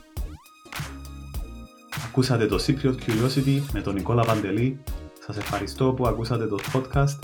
[2.08, 4.84] Ακούσατε το Cypriot Curiosity με τον Νικόλα Παντελή.
[5.26, 7.20] Σας ευχαριστώ που ακούσατε το podcast.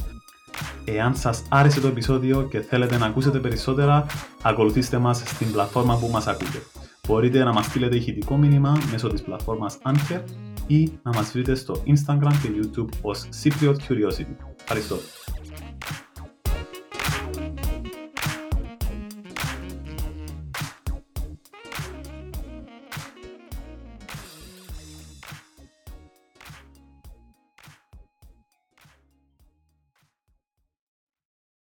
[0.85, 4.05] Εάν σας άρεσε το επεισόδιο και θέλετε να ακούσετε περισσότερα,
[4.41, 6.61] ακολουθήστε μας στην πλατφόρμα που μας ακούτε.
[7.07, 10.21] Μπορείτε να μας στείλετε ηχητικό μήνυμα μέσω της πλατφόρμας Anchor
[10.67, 14.35] ή να μας βρείτε στο Instagram και YouTube ως Cypriot Curiosity.
[14.61, 15.20] Ευχαριστώ.